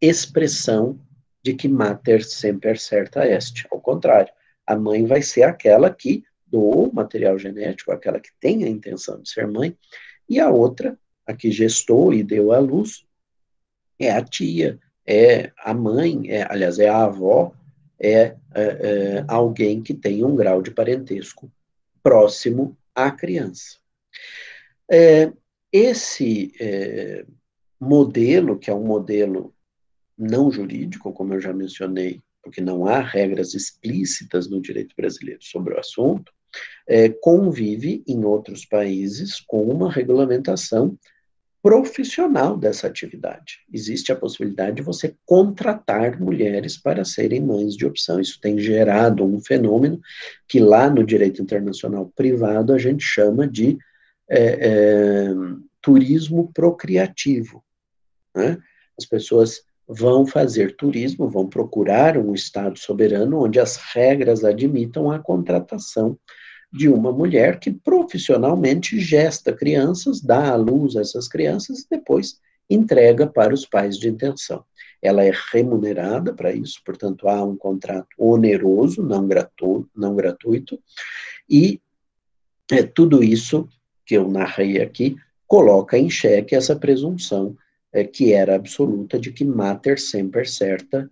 expressão 0.00 0.98
de 1.42 1.54
que 1.54 1.68
mater 1.68 2.24
semper 2.24 2.78
certa 2.78 3.24
est. 3.24 3.64
Ao 3.70 3.80
contrário, 3.80 4.32
a 4.66 4.74
mãe 4.74 5.06
vai 5.06 5.22
ser 5.22 5.44
aquela 5.44 5.88
que 5.88 6.24
doou 6.44 6.92
material 6.92 7.38
genético, 7.38 7.92
aquela 7.92 8.18
que 8.18 8.30
tem 8.40 8.64
a 8.64 8.68
intenção 8.68 9.22
de 9.22 9.30
ser 9.30 9.46
mãe, 9.46 9.76
e 10.28 10.40
a 10.40 10.50
outra 10.50 10.98
a 11.26 11.34
que 11.34 11.50
gestou 11.50 12.12
e 12.14 12.22
deu 12.22 12.52
à 12.52 12.58
luz, 12.58 13.04
é 13.98 14.10
a 14.10 14.22
tia, 14.22 14.78
é 15.06 15.52
a 15.58 15.74
mãe, 15.74 16.30
é, 16.30 16.46
aliás, 16.50 16.78
é 16.78 16.88
a 16.88 17.04
avó, 17.04 17.52
é, 17.98 18.10
é, 18.18 18.36
é 18.54 19.24
alguém 19.26 19.82
que 19.82 19.94
tem 19.94 20.24
um 20.24 20.36
grau 20.36 20.60
de 20.60 20.70
parentesco 20.70 21.50
próximo 22.02 22.76
à 22.94 23.10
criança. 23.10 23.78
É, 24.90 25.32
esse 25.72 26.52
é, 26.60 27.24
modelo, 27.80 28.58
que 28.58 28.70
é 28.70 28.74
um 28.74 28.84
modelo 28.84 29.54
não 30.16 30.50
jurídico, 30.50 31.12
como 31.12 31.34
eu 31.34 31.40
já 31.40 31.52
mencionei, 31.52 32.20
porque 32.42 32.60
não 32.60 32.86
há 32.86 33.00
regras 33.00 33.54
explícitas 33.54 34.48
no 34.48 34.60
direito 34.60 34.94
brasileiro 34.96 35.42
sobre 35.42 35.74
o 35.74 35.80
assunto, 35.80 36.32
é, 36.88 37.08
convive 37.08 38.04
em 38.06 38.24
outros 38.24 38.64
países 38.64 39.40
com 39.40 39.64
uma 39.64 39.90
regulamentação 39.90 40.96
profissional 41.66 42.56
dessa 42.56 42.86
atividade. 42.86 43.58
Existe 43.72 44.12
a 44.12 44.16
possibilidade 44.16 44.76
de 44.76 44.82
você 44.82 45.16
contratar 45.26 46.16
mulheres 46.20 46.76
para 46.80 47.04
serem 47.04 47.40
mães 47.40 47.74
de 47.74 47.84
opção. 47.84 48.20
Isso 48.20 48.38
tem 48.40 48.56
gerado 48.56 49.24
um 49.24 49.40
fenômeno 49.40 50.00
que 50.46 50.60
lá 50.60 50.88
no 50.88 51.02
direito 51.02 51.42
internacional 51.42 52.08
privado 52.14 52.72
a 52.72 52.78
gente 52.78 53.02
chama 53.02 53.48
de 53.48 53.76
é, 54.30 54.38
é, 54.38 55.34
turismo 55.82 56.52
procriativo. 56.54 57.64
Né? 58.32 58.58
As 58.96 59.04
pessoas 59.04 59.62
vão 59.88 60.24
fazer 60.24 60.76
turismo, 60.76 61.28
vão 61.28 61.48
procurar 61.48 62.16
um 62.16 62.32
Estado 62.32 62.78
soberano 62.78 63.42
onde 63.42 63.58
as 63.58 63.74
regras 63.92 64.44
admitam 64.44 65.10
a 65.10 65.18
contratação 65.18 66.16
de 66.72 66.88
uma 66.88 67.12
mulher 67.12 67.58
que 67.58 67.70
profissionalmente 67.70 69.00
gesta 69.00 69.52
crianças, 69.52 70.20
dá 70.20 70.52
à 70.52 70.56
luz 70.56 70.96
essas 70.96 71.28
crianças 71.28 71.80
e 71.80 71.86
depois 71.90 72.38
entrega 72.68 73.26
para 73.26 73.54
os 73.54 73.64
pais 73.64 73.96
de 73.96 74.08
intenção. 74.08 74.64
Ela 75.00 75.24
é 75.24 75.32
remunerada 75.52 76.34
para 76.34 76.52
isso, 76.52 76.80
portanto, 76.84 77.28
há 77.28 77.42
um 77.44 77.56
contrato 77.56 78.08
oneroso, 78.18 79.02
não, 79.02 79.26
gratu 79.26 79.88
não 79.94 80.16
gratuito, 80.16 80.80
e 81.48 81.80
é, 82.70 82.82
tudo 82.82 83.22
isso 83.22 83.68
que 84.04 84.16
eu 84.16 84.28
narrei 84.28 84.82
aqui 84.82 85.16
coloca 85.46 85.96
em 85.96 86.10
xeque 86.10 86.54
essa 86.56 86.74
presunção 86.74 87.56
é, 87.92 88.04
que 88.04 88.32
era 88.32 88.56
absoluta 88.56 89.18
de 89.18 89.32
que 89.32 89.44
mater 89.44 89.98
semper 89.98 90.48
certa 90.48 91.08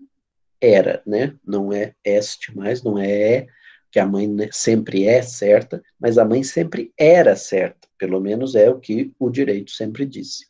era, 0.61 1.03
né? 1.07 1.35
Não 1.47 1.73
é 1.73 1.95
est 2.05 2.55
mais, 2.55 2.83
não 2.83 2.99
é 2.99 3.47
que 3.95 4.01
a 4.01 4.07
mãe 4.07 4.29
sempre 4.51 5.05
é 5.05 5.23
certa, 5.23 5.81
mas 6.01 6.19
a 6.19 6.25
mãe 6.25 6.43
sempre 6.43 6.93
era 6.99 7.37
certa, 7.37 7.87
pelo 7.97 8.21
menos 8.21 8.57
é 8.57 8.69
o 8.69 8.81
que 8.81 9.13
o 9.21 9.31
direito 9.31 9.71
sempre 9.71 10.05
disse. 10.05 10.49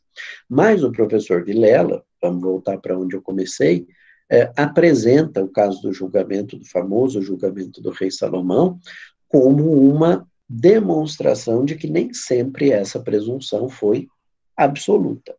Mas 0.49 0.83
o 0.83 0.91
professor 0.91 1.45
Vilela, 1.45 2.03
vamos 2.23 2.41
voltar 2.41 2.79
para 2.79 2.99
onde 2.99 3.15
eu 3.15 3.21
comecei, 3.21 3.87
é, 4.31 4.51
apresenta 4.57 5.45
o 5.45 5.49
caso 5.51 5.83
do 5.83 5.93
julgamento, 5.93 6.57
do 6.57 6.65
famoso 6.65 7.21
julgamento 7.21 7.83
do 7.83 7.91
rei 7.91 8.11
Salomão, 8.11 8.81
como 9.29 9.71
uma 9.91 10.27
demonstração 10.49 11.67
de 11.67 11.75
que 11.75 11.87
nem 11.87 12.15
sempre 12.15 12.71
essa 12.71 12.99
presunção 12.99 13.69
foi 13.69 14.09
absoluta. 14.57 15.33
O 15.33 15.37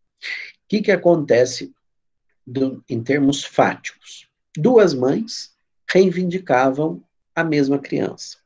que, 0.70 0.80
que 0.80 0.91
acontece 0.91 1.74
do, 2.46 2.84
em 2.88 3.02
termos 3.02 3.44
fáticos? 3.44 4.30
Duas 4.56 4.94
mães 4.94 5.56
reivindicavam 5.89 7.04
a 7.36 7.43
mesma 7.43 7.78
criança. 7.78 8.38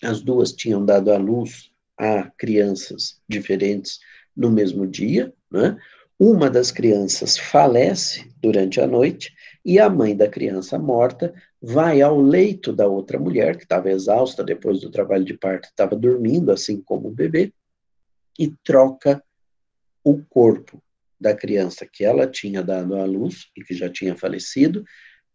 as 0.00 0.20
duas 0.20 0.52
tinham 0.52 0.84
dado 0.84 1.10
à 1.10 1.16
luz 1.16 1.72
a 1.98 2.30
crianças 2.38 3.20
diferentes 3.28 3.98
no 4.36 4.48
mesmo 4.48 4.86
dia, 4.86 5.34
né? 5.50 5.76
Uma 6.16 6.48
das 6.50 6.70
crianças 6.72 7.36
falece 7.36 8.28
durante 8.40 8.80
a 8.80 8.86
noite 8.86 9.32
e 9.64 9.78
a 9.78 9.88
mãe 9.88 10.16
da 10.16 10.28
criança 10.28 10.78
morta 10.78 11.32
vai 11.60 12.00
ao 12.00 12.20
leito 12.20 12.72
da 12.72 12.86
outra 12.88 13.18
mulher, 13.18 13.56
que 13.56 13.62
estava 13.64 13.90
exausta 13.90 14.42
depois 14.42 14.80
do 14.80 14.90
trabalho 14.90 15.24
de 15.24 15.34
parto, 15.34 15.68
estava 15.68 15.94
dormindo, 15.94 16.50
assim 16.50 16.80
como 16.80 17.08
o 17.08 17.12
bebê, 17.12 17.52
e 18.38 18.52
troca 18.64 19.22
o 20.02 20.20
corpo 20.24 20.82
da 21.20 21.34
criança 21.34 21.86
que 21.86 22.04
ela 22.04 22.26
tinha 22.26 22.62
dado 22.62 22.96
à 22.96 23.04
luz 23.04 23.48
e 23.56 23.62
que 23.62 23.74
já 23.74 23.88
tinha 23.88 24.16
falecido, 24.16 24.84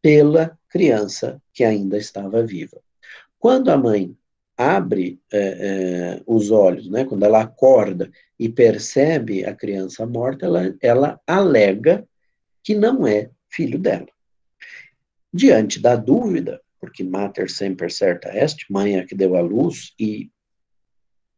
pela 0.04 0.60
criança 0.68 1.42
que 1.54 1.64
ainda 1.64 1.98
estava 1.98 2.46
viva. 2.46 2.78
Quando 3.40 3.72
a 3.72 3.78
mãe 3.78 4.14
abre 4.58 5.18
é, 5.32 5.40
é, 5.40 6.22
os 6.28 6.52
olhos, 6.52 6.90
né, 6.90 7.06
quando 7.06 7.24
ela 7.24 7.42
acorda 7.42 8.12
e 8.38 8.50
percebe 8.50 9.46
a 9.46 9.56
criança 9.56 10.06
morta, 10.06 10.46
ela, 10.46 10.76
ela 10.82 11.22
alega 11.26 12.06
que 12.62 12.76
não 12.76 13.08
é 13.08 13.30
filho 13.50 13.80
dela. 13.80 14.08
Diante 15.34 15.80
da 15.80 15.96
dúvida, 15.96 16.62
porque 16.82 17.02
mater 17.02 17.50
sempre 17.50 17.90
certa 17.90 18.36
est, 18.38 18.66
mãe 18.70 18.98
é 18.98 19.06
que 19.06 19.16
deu 19.16 19.38
a 19.38 19.42
luz, 19.42 19.94
e 19.98 20.30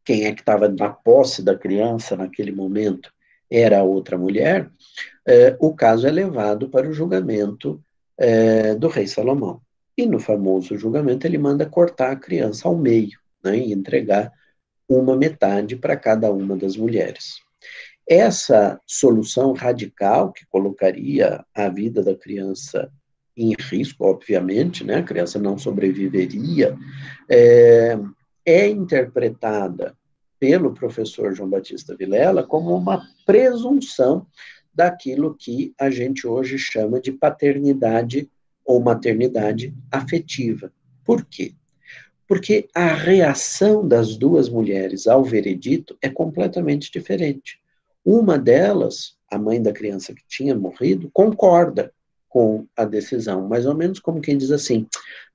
quem 0.03 0.25
é 0.25 0.33
que 0.33 0.41
estava 0.41 0.67
na 0.67 0.89
posse 0.89 1.43
da 1.43 1.55
criança 1.55 2.15
naquele 2.15 2.51
momento 2.51 3.13
era 3.49 3.79
a 3.79 3.83
outra 3.83 4.17
mulher, 4.17 4.71
é, 5.27 5.55
o 5.59 5.73
caso 5.75 6.07
é 6.07 6.11
levado 6.11 6.67
para 6.67 6.89
o 6.89 6.93
julgamento 6.93 7.84
é, 8.17 8.75
do 8.75 8.87
rei 8.87 9.07
Salomão. 9.07 9.61
E 9.97 10.05
no 10.05 10.19
famoso 10.19 10.77
julgamento 10.77 11.25
ele 11.25 11.37
manda 11.37 11.65
cortar 11.65 12.11
a 12.11 12.15
criança 12.15 12.67
ao 12.67 12.77
meio 12.77 13.17
né, 13.43 13.57
e 13.57 13.71
entregar 13.71 14.31
uma 14.87 15.15
metade 15.15 15.75
para 15.75 15.95
cada 15.95 16.31
uma 16.31 16.55
das 16.55 16.75
mulheres. 16.75 17.35
Essa 18.07 18.79
solução 18.85 19.53
radical, 19.53 20.31
que 20.31 20.45
colocaria 20.47 21.43
a 21.55 21.69
vida 21.69 22.03
da 22.03 22.13
criança 22.15 22.91
em 23.35 23.53
risco, 23.57 24.05
obviamente, 24.05 24.83
né, 24.83 24.97
a 24.97 25.03
criança 25.03 25.39
não 25.39 25.57
sobreviveria, 25.57 26.77
é, 27.29 27.97
é 28.45 28.67
interpretada 28.67 29.97
pelo 30.39 30.73
professor 30.73 31.33
João 31.33 31.49
Batista 31.49 31.95
Vilela 31.95 32.43
como 32.43 32.75
uma 32.75 33.01
presunção 33.25 34.27
daquilo 34.75 35.33
que 35.33 35.73
a 35.79 35.89
gente 35.89 36.27
hoje 36.27 36.57
chama 36.59 36.99
de 36.99 37.11
paternidade 37.11 38.29
ou 38.65 38.81
maternidade 38.81 39.73
afetiva. 39.91 40.71
Por 41.03 41.23
quê? 41.25 41.53
Porque 42.27 42.67
a 42.73 42.93
reação 42.93 43.87
das 43.87 44.17
duas 44.17 44.49
mulheres 44.49 45.07
ao 45.07 45.23
veredito 45.23 45.95
é 46.01 46.09
completamente 46.09 46.91
diferente. 46.91 47.59
Uma 48.03 48.37
delas, 48.37 49.15
a 49.31 49.37
mãe 49.37 49.61
da 49.61 49.71
criança 49.71 50.13
que 50.13 50.23
tinha 50.27 50.55
morrido, 50.55 51.09
concorda 51.13 51.93
com 52.27 52.67
a 52.75 52.83
decisão, 52.83 53.47
mais 53.47 53.65
ou 53.65 53.73
menos 53.73 53.99
como 53.99 54.19
quem 54.19 54.37
diz 54.37 54.51
assim: 54.51 54.85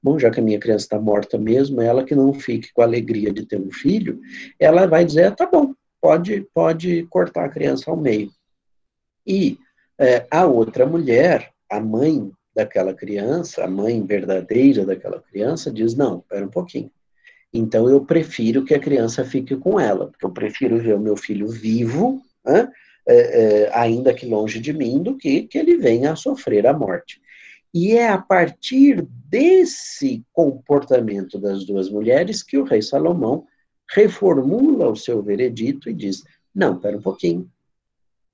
bom, 0.03 0.19
já 0.19 0.31
que 0.31 0.41
a 0.41 0.43
minha 0.43 0.59
criança 0.59 0.85
está 0.85 1.01
morta 1.01 1.39
mesmo, 1.39 1.81
ela 1.81 2.05
que 2.05 2.15
não 2.15 2.35
fique 2.35 2.73
com 2.75 2.83
a 2.83 2.85
alegria 2.85 3.33
de 3.33 3.47
ter 3.47 3.59
um 3.59 3.71
filho, 3.71 4.21
ela 4.59 4.87
vai 4.87 5.05
dizer: 5.05 5.35
tá 5.35 5.47
bom, 5.47 5.73
pode, 6.01 6.47
pode 6.53 7.07
cortar 7.09 7.47
a 7.47 7.49
criança 7.49 7.91
ao 7.91 7.97
meio. 7.97 8.31
E 9.31 9.61
é, 9.97 10.27
a 10.29 10.45
outra 10.45 10.85
mulher, 10.85 11.53
a 11.71 11.79
mãe 11.79 12.33
daquela 12.53 12.93
criança, 12.93 13.63
a 13.63 13.69
mãe 13.69 14.05
verdadeira 14.05 14.85
daquela 14.85 15.21
criança, 15.21 15.71
diz: 15.71 15.95
não, 15.95 16.19
espera 16.19 16.45
um 16.45 16.51
pouquinho. 16.51 16.91
Então 17.55 17.89
eu 17.89 18.05
prefiro 18.05 18.65
que 18.65 18.75
a 18.75 18.81
criança 18.81 19.25
fique 19.25 19.55
com 19.55 19.79
ela, 19.79 20.09
porque 20.09 20.27
eu 20.27 20.33
prefiro 20.33 20.79
ver 20.79 20.97
o 20.97 21.01
meu 21.01 21.17
filho 21.17 21.47
vivo, 21.47 22.21
né, 22.45 22.69
é, 23.07 23.17
é, 23.17 23.71
ainda 23.73 24.13
que 24.13 24.27
longe 24.27 24.59
de 24.59 24.73
mim, 24.73 25.01
do 25.01 25.17
que 25.17 25.43
que 25.43 25.59
ele 25.59 25.77
venha 25.77 26.11
a 26.11 26.17
sofrer 26.17 26.67
a 26.67 26.73
morte. 26.73 27.21
E 27.73 27.93
é 27.93 28.09
a 28.09 28.19
partir 28.19 29.07
desse 29.29 30.25
comportamento 30.33 31.39
das 31.39 31.65
duas 31.65 31.89
mulheres 31.89 32.43
que 32.43 32.59
o 32.59 32.65
rei 32.65 32.83
Salomão 32.83 33.47
reformula 33.95 34.91
o 34.91 34.97
seu 34.97 35.23
veredito 35.23 35.89
e 35.89 35.95
diz: 35.95 36.25
não, 36.53 36.75
espera 36.75 36.97
um 36.97 37.03
pouquinho. 37.03 37.49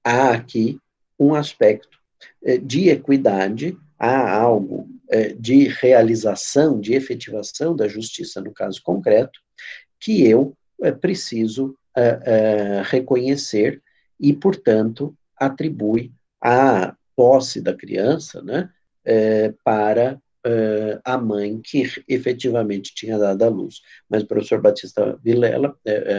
Há 0.02 0.30
aqui 0.30 0.78
um 1.18 1.34
aspecto 1.34 1.98
é, 2.42 2.58
de 2.58 2.88
equidade, 2.88 3.76
há 3.98 4.32
algo 4.32 4.88
é, 5.10 5.32
de 5.32 5.68
realização, 5.68 6.80
de 6.80 6.94
efetivação 6.94 7.74
da 7.74 7.88
justiça 7.88 8.40
no 8.40 8.52
caso 8.52 8.82
concreto, 8.82 9.40
que 10.00 10.26
eu 10.26 10.56
é, 10.82 10.92
preciso 10.92 11.76
reconhecer 12.90 13.82
e, 14.20 14.34
portanto, 14.34 15.16
atribui 15.34 16.12
a 16.38 16.94
posse 17.16 17.58
da 17.58 17.72
criança 17.72 18.42
né, 18.42 18.68
para 19.64 20.20
a 21.02 21.16
mãe 21.16 21.58
que 21.64 21.84
efetivamente 22.06 22.94
tinha 22.94 23.16
dado 23.16 23.42
a 23.42 23.48
luz. 23.48 23.80
Mas 24.10 24.24
o 24.24 24.26
professor 24.26 24.60
Batista 24.60 25.18
Vilela, 25.24 25.74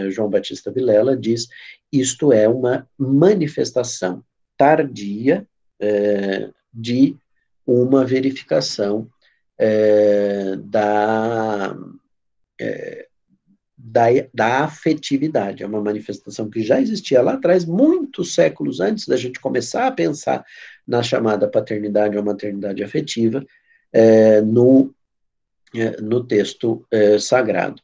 João 0.10 0.32
Batista 0.32 0.72
Vilela, 0.72 1.16
diz 1.16 1.48
isto 1.92 2.34
é 2.34 2.50
uma 2.50 2.90
manifestação 2.98 4.24
tardia 4.58 5.46
uh, 5.82 6.54
de 6.74 7.16
uma 7.66 8.06
verificação 8.06 9.10
da, 10.66 11.76
da, 13.78 14.06
da 14.34 14.64
afetividade. 14.66 15.64
É 15.64 15.68
uma 15.68 15.82
manifestação 15.82 16.50
que 16.50 16.62
já 16.62 16.82
existia 16.82 17.22
lá 17.22 17.34
atrás, 17.34 17.66
muitos 17.66 18.34
séculos 18.34 18.80
antes 18.80 19.08
da 19.08 19.16
gente 19.16 19.40
começar 19.40 19.88
a 19.88 19.92
pensar 19.92 20.46
na 20.86 21.02
chamada 21.02 21.48
paternidade 21.48 22.18
ou 22.18 22.24
maternidade 22.24 22.84
afetiva, 22.84 23.46
é, 23.92 24.42
no, 24.42 24.94
é, 25.76 26.02
no 26.02 26.24
texto 26.24 26.86
é, 26.92 27.18
sagrado. 27.20 27.82